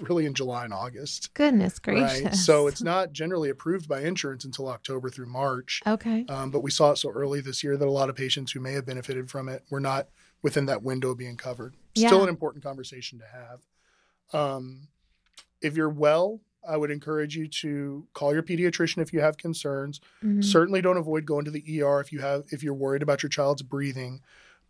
really 0.00 0.26
in 0.26 0.34
July 0.34 0.64
and 0.64 0.72
August. 0.74 1.32
Goodness 1.34 1.78
gracious. 1.78 2.22
Right. 2.22 2.34
So 2.34 2.66
it's 2.66 2.82
not 2.82 3.12
generally 3.12 3.48
approved 3.50 3.88
by 3.88 4.00
insurance 4.00 4.44
until 4.44 4.68
October 4.68 5.08
through 5.10 5.26
March. 5.26 5.82
okay. 5.86 6.24
Um, 6.28 6.50
but 6.50 6.62
we 6.62 6.70
saw 6.70 6.92
it 6.92 6.96
so 6.98 7.10
early 7.10 7.40
this 7.40 7.62
year 7.62 7.76
that 7.76 7.86
a 7.86 7.90
lot 7.90 8.08
of 8.10 8.16
patients 8.16 8.52
who 8.52 8.60
may 8.60 8.72
have 8.72 8.86
benefited 8.86 9.30
from 9.30 9.48
it 9.48 9.62
were 9.70 9.80
not 9.80 10.08
within 10.42 10.66
that 10.66 10.82
window 10.82 11.14
being 11.14 11.36
covered. 11.36 11.74
Still 11.96 12.18
Yeah. 12.18 12.22
an 12.24 12.28
important 12.28 12.64
conversation 12.64 13.18
to 13.20 13.24
have. 13.26 13.60
Um, 14.32 14.88
if 15.62 15.76
you're 15.76 15.88
well, 15.88 16.40
I 16.66 16.76
would 16.76 16.90
encourage 16.90 17.36
you 17.36 17.46
to 17.48 18.06
call 18.14 18.32
your 18.32 18.42
pediatrician 18.42 18.98
if 18.98 19.12
you 19.12 19.20
have 19.20 19.36
concerns. 19.36 20.00
Mhm. 20.22 20.42
Certainly, 20.42 20.80
don't 20.82 20.96
avoid 20.96 21.24
going 21.26 21.44
to 21.44 21.50
the 21.50 21.62
ER 21.82 22.00
if 22.00 22.10
you 22.12 22.20
have 22.20 22.44
if 22.50 22.62
you're 22.62 22.74
worried 22.74 23.02
about 23.02 23.22
your 23.22 23.30
child's 23.30 23.62
breathing. 23.62 24.22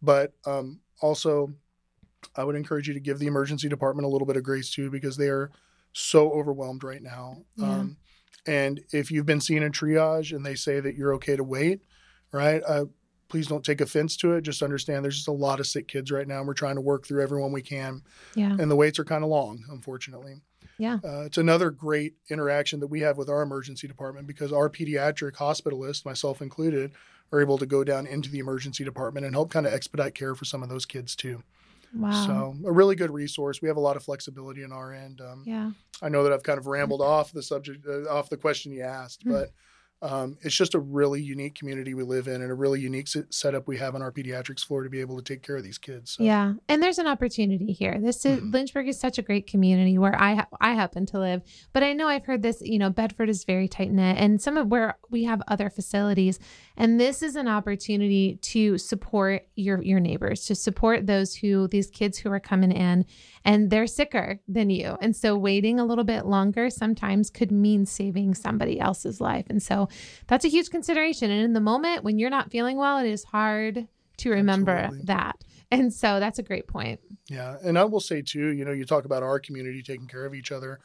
But 0.03 0.35
um, 0.45 0.81
also, 1.01 1.55
I 2.37 2.45
would 2.45 2.57
encourage 2.57 2.89
you 2.89 2.95
to 2.95 3.01
give 3.01 3.19
the 3.19 3.27
emergency 3.27 3.69
department 3.69 4.07
a 4.07 4.09
little 4.09 4.27
bit 4.27 4.37
of 4.37 4.43
grace 4.43 4.71
too, 4.71 4.91
because 4.91 5.17
they 5.17 5.29
are 5.29 5.51
so 5.93 6.31
overwhelmed 6.33 6.85
right 6.85 7.03
now. 7.03 7.39
Yeah. 7.57 7.71
Um, 7.71 7.97
and 8.47 8.81
if 8.93 9.11
you've 9.11 9.27
been 9.27 9.41
seen 9.41 9.63
in 9.63 9.73
triage 9.73 10.35
and 10.35 10.45
they 10.45 10.55
say 10.55 10.81
that 10.81 10.97
you're 10.97 11.15
okay 11.15 11.37
to 11.37 11.45
wait, 11.45 11.83
right? 12.33 12.63
Uh, 12.67 12.87
please 13.29 13.47
don't 13.47 13.65
take 13.65 13.81
offense 13.81 14.17
to 14.19 14.35
it. 14.35 14.43
Just 14.43 14.63
understand 14.63 15.05
there's 15.05 15.17
just 15.17 15.29
a 15.29 15.33
lot 15.33 15.61
of 15.61 15.67
sick 15.67 15.89
kids 15.89 16.11
right 16.11 16.29
now, 16.29 16.39
and 16.39 16.47
we're 16.47 16.55
trying 16.55 16.75
to 16.75 16.81
work 16.81 17.07
through 17.07 17.23
everyone 17.23 17.53
we 17.53 17.63
can. 17.63 18.03
Yeah. 18.35 18.57
And 18.59 18.71
the 18.71 18.77
waits 18.77 18.99
are 18.99 19.05
kind 19.05 19.25
of 19.25 19.31
long, 19.31 19.65
unfortunately. 19.71 20.35
Yeah. 20.79 20.99
Uh, 21.05 21.23
it's 21.23 21.39
another 21.39 21.71
great 21.71 22.15
interaction 22.29 22.81
that 22.81 22.89
we 22.89 23.01
have 23.01 23.17
with 23.17 23.29
our 23.29 23.43
emergency 23.43 23.87
department 23.87 24.27
because 24.27 24.53
our 24.53 24.69
pediatric 24.69 25.35
hospitalists, 25.35 26.05
myself 26.05 26.43
included, 26.43 26.93
are 27.33 27.41
able 27.41 27.59
to 27.59 27.67
go 27.67 27.85
down 27.85 28.07
into 28.07 28.31
the 28.31 28.41
emergency 28.41 28.85
department 28.85 29.25
and 29.25 29.35
help 29.35 29.51
kind 29.51 29.67
of 29.67 29.73
expedite 29.73 30.15
care 30.15 30.35
for 30.35 30.45
some 30.45 30.63
of 30.63 30.69
those 30.69 30.85
kids 30.85 31.17
too. 31.17 31.43
Wow. 31.97 32.27
So, 32.27 32.69
a 32.69 32.73
really 32.73 32.97
good 32.97 33.11
resource. 33.11 33.63
We 33.63 33.69
have 33.69 33.77
a 33.77 33.81
lot 33.81 33.97
of 33.97 34.03
flexibility 34.03 34.63
in 34.63 34.73
our 34.73 34.93
end. 34.93 35.21
Um, 35.21 35.45
yeah. 35.47 35.71
I 36.03 36.09
know 36.09 36.25
that 36.25 36.33
I've 36.33 36.43
kind 36.43 36.59
of 36.59 36.67
rambled 36.67 37.01
off 37.01 37.33
the 37.33 37.43
subject, 37.43 37.87
uh, 37.87 38.11
off 38.13 38.29
the 38.29 38.37
question 38.37 38.73
you 38.73 38.83
asked, 38.83 39.23
Hmm. 39.23 39.33
but 39.33 39.53
um, 40.03 40.37
it's 40.43 40.55
just 40.55 40.75
a 40.75 40.79
really 40.79 41.23
unique 41.23 41.55
community 41.55 41.95
we 41.95 42.03
live 42.03 42.29
in 42.29 42.43
and 42.43 42.51
a 42.51 42.55
really 42.55 42.79
unique 42.81 43.07
s- 43.07 43.25
setup 43.31 43.67
we 43.67 43.79
have 43.79 43.95
on 43.95 44.03
our 44.03 44.13
pediatrics 44.13 44.61
floor 44.65 44.83
to 44.83 44.91
be 44.91 45.01
able 45.01 45.17
to 45.17 45.23
take 45.23 45.43
care 45.43 45.57
of 45.57 45.65
these 45.65 45.79
kids. 45.79 46.11
So, 46.13 46.23
Yeah, 46.25 46.55
and 46.69 46.83
there's 46.83 46.99
an 46.99 47.07
opportunity 47.07 47.73
here. 47.73 47.99
This 47.99 48.27
is 48.27 48.41
Mhm. 48.41 48.53
Lynchburg 48.53 48.89
is 48.89 48.99
such 49.01 49.17
a 49.19 49.23
great 49.23 49.47
community 49.47 49.97
where 49.97 50.15
I 50.21 50.35
ha- 50.35 50.49
I 50.61 50.75
happen 50.75 51.07
to 51.07 51.19
live, 51.19 51.43
but 51.73 51.83
I 51.83 51.95
know 51.95 52.07
I've 52.07 52.27
heard 52.27 52.43
this. 52.43 52.61
You 52.61 52.79
know, 52.79 52.91
Bedford 52.91 53.31
is 53.31 53.45
very 53.45 53.67
tight 53.67 53.93
knit, 53.93 54.17
and 54.19 54.43
some 54.43 54.59
of 54.59 54.69
where 54.69 54.99
we 55.11 55.25
have 55.25 55.41
other 55.49 55.71
facilities, 55.71 56.39
and 56.77 57.01
this 57.01 57.23
is 57.23 57.35
an 57.37 57.49
opportunity 57.49 58.39
to 58.43 58.77
support 58.79 59.47
your 59.57 59.83
your 59.83 60.01
neighbors, 60.01 60.45
to 60.47 60.55
support 60.55 61.07
those 61.07 61.37
who 61.37 61.67
these 61.69 61.89
kids 61.89 62.19
who 62.19 62.31
are 62.31 62.41
coming 62.41 62.73
in, 62.73 63.07
and 63.45 63.71
they're 63.71 63.87
sicker 63.87 64.41
than 64.47 64.69
you, 64.69 64.99
and 65.01 65.17
so 65.17 65.37
waiting 65.37 65.81
a 65.81 65.85
little 65.87 66.05
bit 66.05 66.27
longer 66.27 66.69
sometimes 66.69 67.31
could 67.31 67.51
mean 67.51 67.87
saving 67.87 68.35
somebody 68.35 68.79
else's 68.79 69.21
life, 69.21 69.47
and 69.49 69.63
so 69.63 69.84
that's 70.27 70.45
a 70.45 70.49
huge 70.49 70.71
consideration. 70.71 71.31
And 71.31 71.43
in 71.43 71.53
the 71.53 71.61
moment 71.61 72.05
when 72.05 72.19
you're 72.19 72.31
not 72.31 72.51
feeling 72.51 72.77
well, 72.77 72.99
it 72.99 73.09
is 73.09 73.25
hard 73.25 73.87
to 74.19 74.31
remember 74.31 74.73
Absolutely. 74.73 75.07
that. 75.07 75.37
And 75.71 75.93
so 75.93 76.21
that's 76.21 76.39
a 76.39 76.43
great 76.43 76.69
point. 76.69 77.01
Yeah, 77.29 77.57
and 77.65 77.79
I 77.79 77.85
will 77.85 78.01
say 78.01 78.23
too, 78.23 78.49
you 78.49 78.65
know, 78.65 78.73
you 78.73 78.85
talk 78.85 79.05
about 79.05 79.23
our 79.23 79.41
community 79.41 79.83
taking 79.83 80.07
care 80.07 80.25
of 80.25 80.35
each 80.35 80.53
other. 80.53 80.81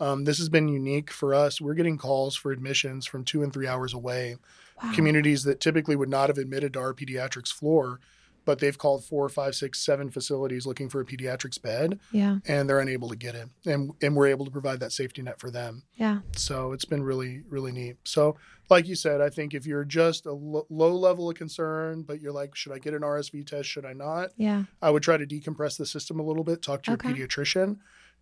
Um, 0.00 0.24
this 0.24 0.38
has 0.38 0.48
been 0.48 0.68
unique 0.68 1.10
for 1.10 1.34
us. 1.34 1.60
We're 1.60 1.74
getting 1.74 1.98
calls 1.98 2.34
for 2.34 2.50
admissions 2.50 3.06
from 3.06 3.24
two 3.24 3.42
and 3.42 3.52
three 3.52 3.66
hours 3.68 3.94
away. 3.94 4.36
Wow. 4.82 4.92
Communities 4.92 5.44
that 5.44 5.60
typically 5.60 5.94
would 5.94 6.08
not 6.08 6.28
have 6.28 6.38
admitted 6.38 6.72
to 6.72 6.80
our 6.80 6.92
pediatrics 6.92 7.52
floor, 7.52 8.00
but 8.44 8.58
they've 8.58 8.76
called 8.76 9.04
four, 9.04 9.28
five, 9.28 9.54
six, 9.54 9.80
seven 9.80 10.10
facilities 10.10 10.66
looking 10.66 10.88
for 10.88 11.00
a 11.00 11.04
pediatrics 11.04 11.60
bed, 11.60 11.98
Yeah. 12.12 12.38
and 12.46 12.68
they're 12.68 12.80
unable 12.80 13.08
to 13.08 13.16
get 13.16 13.34
it. 13.34 13.48
And 13.66 13.92
and 14.02 14.14
we're 14.16 14.26
able 14.28 14.44
to 14.44 14.50
provide 14.50 14.80
that 14.80 14.92
safety 14.92 15.22
net 15.22 15.38
for 15.40 15.50
them. 15.50 15.82
Yeah. 15.94 16.20
So 16.36 16.72
it's 16.72 16.84
been 16.84 17.02
really, 17.02 17.42
really 17.48 17.72
neat. 17.72 17.96
So, 18.04 18.36
like 18.70 18.86
you 18.88 18.94
said, 18.94 19.20
I 19.20 19.28
think 19.30 19.54
if 19.54 19.66
you're 19.66 19.84
just 19.84 20.26
a 20.26 20.32
lo- 20.32 20.66
low 20.70 20.94
level 20.96 21.28
of 21.30 21.36
concern, 21.36 22.02
but 22.02 22.20
you're 22.20 22.32
like, 22.32 22.54
should 22.54 22.72
I 22.72 22.78
get 22.78 22.94
an 22.94 23.02
RSV 23.02 23.44
test? 23.46 23.68
Should 23.68 23.84
I 23.84 23.92
not? 23.92 24.30
Yeah. 24.36 24.64
I 24.82 24.90
would 24.90 25.02
try 25.02 25.16
to 25.16 25.26
decompress 25.26 25.76
the 25.78 25.86
system 25.86 26.18
a 26.18 26.22
little 26.22 26.44
bit. 26.44 26.62
Talk 26.62 26.82
to 26.84 26.90
your 26.92 26.96
Okay. 26.96 27.12
pediatrician. 27.12 27.78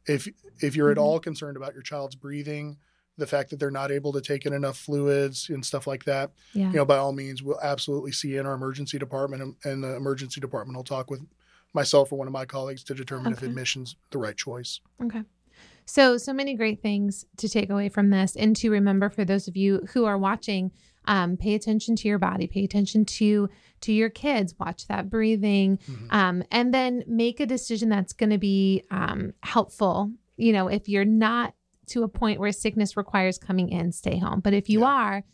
If 0.07 0.29
if 0.61 0.75
you're 0.77 0.91
at 0.91 0.97
Mhm. 0.97 1.03
all 1.03 1.21
concerned 1.21 1.57
about 1.57 1.75
your 1.75 1.83
child's 1.83 2.17
breathing, 2.17 2.77
the 3.19 3.27
fact 3.27 3.51
that 3.51 3.59
they're 3.61 3.71
not 3.71 3.91
able 3.91 4.13
to 4.13 4.21
take 4.21 4.47
in 4.47 4.53
enough 4.53 4.79
fluids 4.79 5.49
and 5.51 5.65
stuff 5.65 5.87
like 5.87 6.05
that, 6.05 6.31
Yeah. 6.55 6.71
you 6.71 6.77
know, 6.77 6.85
by 6.85 6.97
all 6.97 7.13
means, 7.13 7.43
we'll 7.43 7.61
absolutely 7.63 8.13
see 8.13 8.37
in 8.37 8.47
our 8.47 8.55
emergency 8.55 8.99
department, 8.99 9.43
and, 9.43 9.57
and 9.65 9.85
the 9.85 9.95
emergency 9.97 10.41
department 10.41 10.77
will 10.77 10.85
talk 10.85 11.11
with 11.11 11.21
myself 11.75 12.11
or 12.13 12.19
one 12.19 12.27
of 12.27 12.33
my 12.33 12.45
colleagues 12.47 12.83
to 12.85 12.95
determine 12.95 13.33
if 13.33 13.43
admission's 13.43 13.97
the 14.11 14.19
right 14.19 14.37
choice. 14.37 14.81
Okay. 15.03 15.23
So, 15.85 16.17
so 16.17 16.33
many 16.33 16.55
great 16.55 16.81
things 16.81 17.25
to 17.39 17.49
take 17.49 17.69
away 17.69 17.89
from 17.89 18.11
this 18.11 18.37
and 18.37 18.55
to 18.57 18.71
remember 18.71 19.11
for 19.11 19.25
those 19.25 19.49
of 19.49 19.57
you 19.57 19.81
who 19.93 20.05
are 20.05 20.17
watching, 20.17 20.71
um, 21.07 21.37
pay 21.37 21.55
attention 21.55 21.97
to 21.97 22.09
your 22.09 22.19
body, 22.19 22.47
pay 22.47 22.65
attention 22.65 23.05
to 23.05 23.49
to 23.81 23.93
your 23.93 24.09
kids, 24.09 24.55
watch 24.61 24.87
that 24.87 25.11
breathing, 25.11 25.77
Mhm. 25.79 26.13
um, 26.13 26.43
and 26.53 26.73
then 26.73 27.03
make 27.09 27.41
a 27.41 27.47
decision 27.47 27.89
that's 27.89 28.13
going 28.13 28.31
to 28.31 28.39
be 28.39 28.85
um, 28.93 29.33
helpful. 29.43 30.13
You 30.37 30.53
know, 30.53 30.69
if 30.69 30.89
you're 30.89 31.05
not 31.05 31.55
to 31.93 32.03
a 32.03 32.09
point 32.09 32.41
where 32.41 32.53
sickness 32.53 32.97
requires 32.97 33.39
coming 33.39 33.69
in, 33.71 33.93
stay 33.93 34.19
home. 34.19 34.41
But 34.41 34.55
if 34.55 34.69
you 34.69 34.81
Yeah. 34.81 34.87
are, 34.87 35.25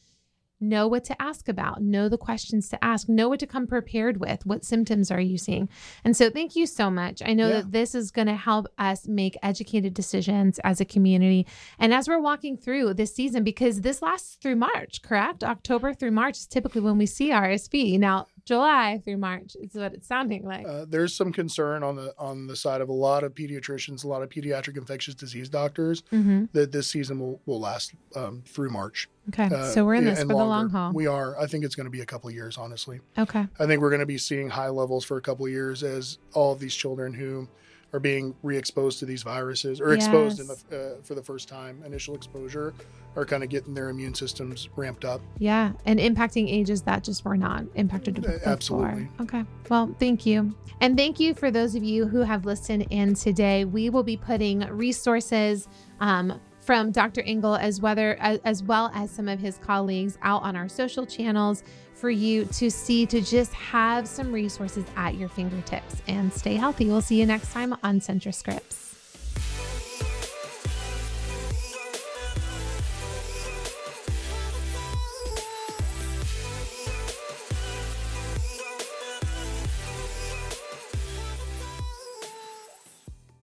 know 0.61 0.88
what 0.88 1.05
to 1.05 1.23
ask 1.23 1.49
about, 1.49 1.81
know 1.81 2.09
the 2.09 2.18
questions 2.18 2.68
to 2.68 2.85
ask, 2.85 3.09
know 3.09 3.29
what 3.29 3.38
to 3.38 3.47
come 3.47 3.64
prepared 3.64 4.18
with. 4.18 4.44
What 4.44 4.64
symptoms 4.64 5.09
are 5.09 5.21
you 5.21 5.38
seeing? 5.38 5.68
And 6.03 6.16
so, 6.16 6.31
thank 6.31 6.57
you 6.57 6.66
so 6.66 6.90
much. 6.90 7.23
I 7.25 7.33
know 7.33 7.47
Yeah. 7.49 7.55
that 7.59 7.71
this 7.71 7.94
is 7.94 8.11
going 8.11 8.27
to 8.27 8.35
help 8.35 8.66
us 8.77 9.07
make 9.07 9.37
educated 9.40 9.94
decisions 9.94 10.59
as 10.64 10.81
a 10.81 10.85
community 10.85 11.47
and 11.79 11.94
as 11.94 12.09
we're 12.09 12.18
walking 12.21 12.57
through 12.57 12.94
this 12.94 13.14
season, 13.14 13.44
because 13.44 13.83
this 13.83 14.03
lasts 14.03 14.35
through 14.42 14.57
March, 14.57 15.01
correct? 15.01 15.44
October 15.44 15.94
through 15.94 16.11
March 16.11 16.38
is 16.38 16.47
typically 16.49 16.81
when 16.81 16.99
we 16.99 17.07
see 17.07 17.31
RSV. 17.31 17.97
Now, 17.97 18.27
July 18.48 18.98
through 19.04 19.18
March 19.18 19.56
is 19.61 19.74
what 19.74 19.92
it's 19.92 20.08
sounding 20.08 20.42
like. 20.42 20.66
Uh, 20.66 20.87
there's 20.88 21.14
some 21.14 21.32
concern 21.32 21.82
on 21.82 21.96
the 21.96 22.14
on 22.18 22.46
the 22.46 22.56
side 22.56 22.80
of 22.80 22.88
a 22.88 22.92
lot 22.92 23.22
of 23.22 23.34
pediatricians, 23.34 24.04
a 24.04 24.08
lot 24.08 24.22
of 24.22 24.30
pediatric 24.30 24.78
infectious 24.78 25.14
disease 25.14 25.50
doctors 25.50 26.02
hmm 26.11 26.46
that 26.52 26.72
this 26.72 26.87
season 26.87 27.20
will, 27.20 27.40
will 27.44 27.61
last 27.61 27.92
um, 28.16 28.42
through 28.46 28.70
March. 28.70 29.08
Okay. 29.28 29.54
Uh, 29.54 29.64
so 29.64 29.84
we're 29.84 29.96
in 29.96 30.04
this 30.04 30.14
for 30.14 30.22
and 30.22 30.30
the 30.30 30.34
long 30.34 30.70
haul. 30.70 30.92
We 30.94 31.06
are. 31.06 31.38
I 31.38 31.46
think 31.46 31.62
it's 31.62 31.74
going 31.74 31.84
to 31.84 31.90
be 31.90 32.00
a 32.00 32.06
couple 32.06 32.28
of 32.28 32.34
years, 32.34 32.56
honestly. 32.56 33.00
okay. 33.18 33.46
I 33.58 33.66
think 33.66 33.82
we're 33.82 33.90
going 33.90 34.00
to 34.00 34.06
be 34.06 34.16
seeing 34.16 34.48
high 34.48 34.70
levels 34.70 35.04
for 35.04 35.18
a 35.18 35.20
couple 35.20 35.44
of 35.44 35.52
years 35.52 35.82
as 35.82 36.18
all 36.32 36.52
of 36.52 36.58
these 36.58 36.74
children 36.74 37.12
who 37.12 37.48
are 37.92 38.01
being 38.01 38.35
re-exposed 38.42 38.98
to 38.98 39.07
these 39.07 39.22
viruses 39.22 39.81
or 39.81 39.94
exposed 39.94 40.40
in 40.40 40.46
the, 40.46 40.55
uh, 40.98 41.03
for 41.03 41.14
the 41.14 41.22
first 41.22 41.48
time, 41.48 41.83
initial 41.87 42.14
exposure, 42.14 42.74
are 43.16 43.24
kind 43.24 43.42
of 43.42 43.48
getting 43.48 43.72
their 43.72 43.88
immune 43.88 44.14
systems 44.14 44.68
ramped 44.77 45.05
up. 45.05 45.20
Yeah. 45.38 45.72
And 45.87 45.98
impacting 45.98 46.53
ages 46.53 46.83
that 46.83 47.03
just 47.03 47.24
were 47.24 47.37
not 47.37 47.64
impacted 47.74 48.18
Uh, 48.18 48.33
before. 48.33 48.48
absolutely. 48.48 49.09
Okay. 49.20 49.44
Well, 49.70 49.94
thank 49.98 50.27
you. 50.27 50.55
And 50.81 50.96
thank 50.96 51.18
you 51.18 51.35
for 51.35 51.51
those 51.51 51.74
of 51.74 51.83
you 51.83 52.07
who 52.07 52.20
have 52.20 52.44
listened 52.44 52.87
in 52.90 53.14
today. 53.14 53.64
We 53.64 53.88
will 53.90 54.03
be 54.05 54.16
putting 54.16 54.61
resources 54.61 55.66
um, 56.01 56.38
from 56.61 56.90
Dr. 56.92 57.22
Engel 57.22 57.57
as 57.57 57.81
whether 57.81 58.16
as, 58.20 58.38
as 58.44 58.62
well 58.62 58.90
as 58.94 59.11
some 59.11 59.29
of 59.29 59.40
his 59.40 59.57
colleagues 59.59 60.18
out 60.20 60.42
on 60.42 60.55
our 60.55 60.68
social 60.68 61.07
channels 61.07 61.62
for 61.98 62.11
you 62.11 62.44
to 62.46 62.70
see 62.70 63.06
to 63.06 63.20
just 63.20 63.52
have 63.52 64.06
some 64.06 64.32
resources 64.32 64.84
at 64.96 65.16
your 65.16 65.28
fingertips 65.28 66.02
and 66.06 66.32
stay 66.32 66.54
healthy. 66.54 66.87
We'll 66.87 67.00
see 67.00 67.18
you 67.18 67.26
next 67.26 67.52
time 67.52 67.76
on 67.82 68.00
Centra 68.00 68.32
Scripts. 68.32 68.88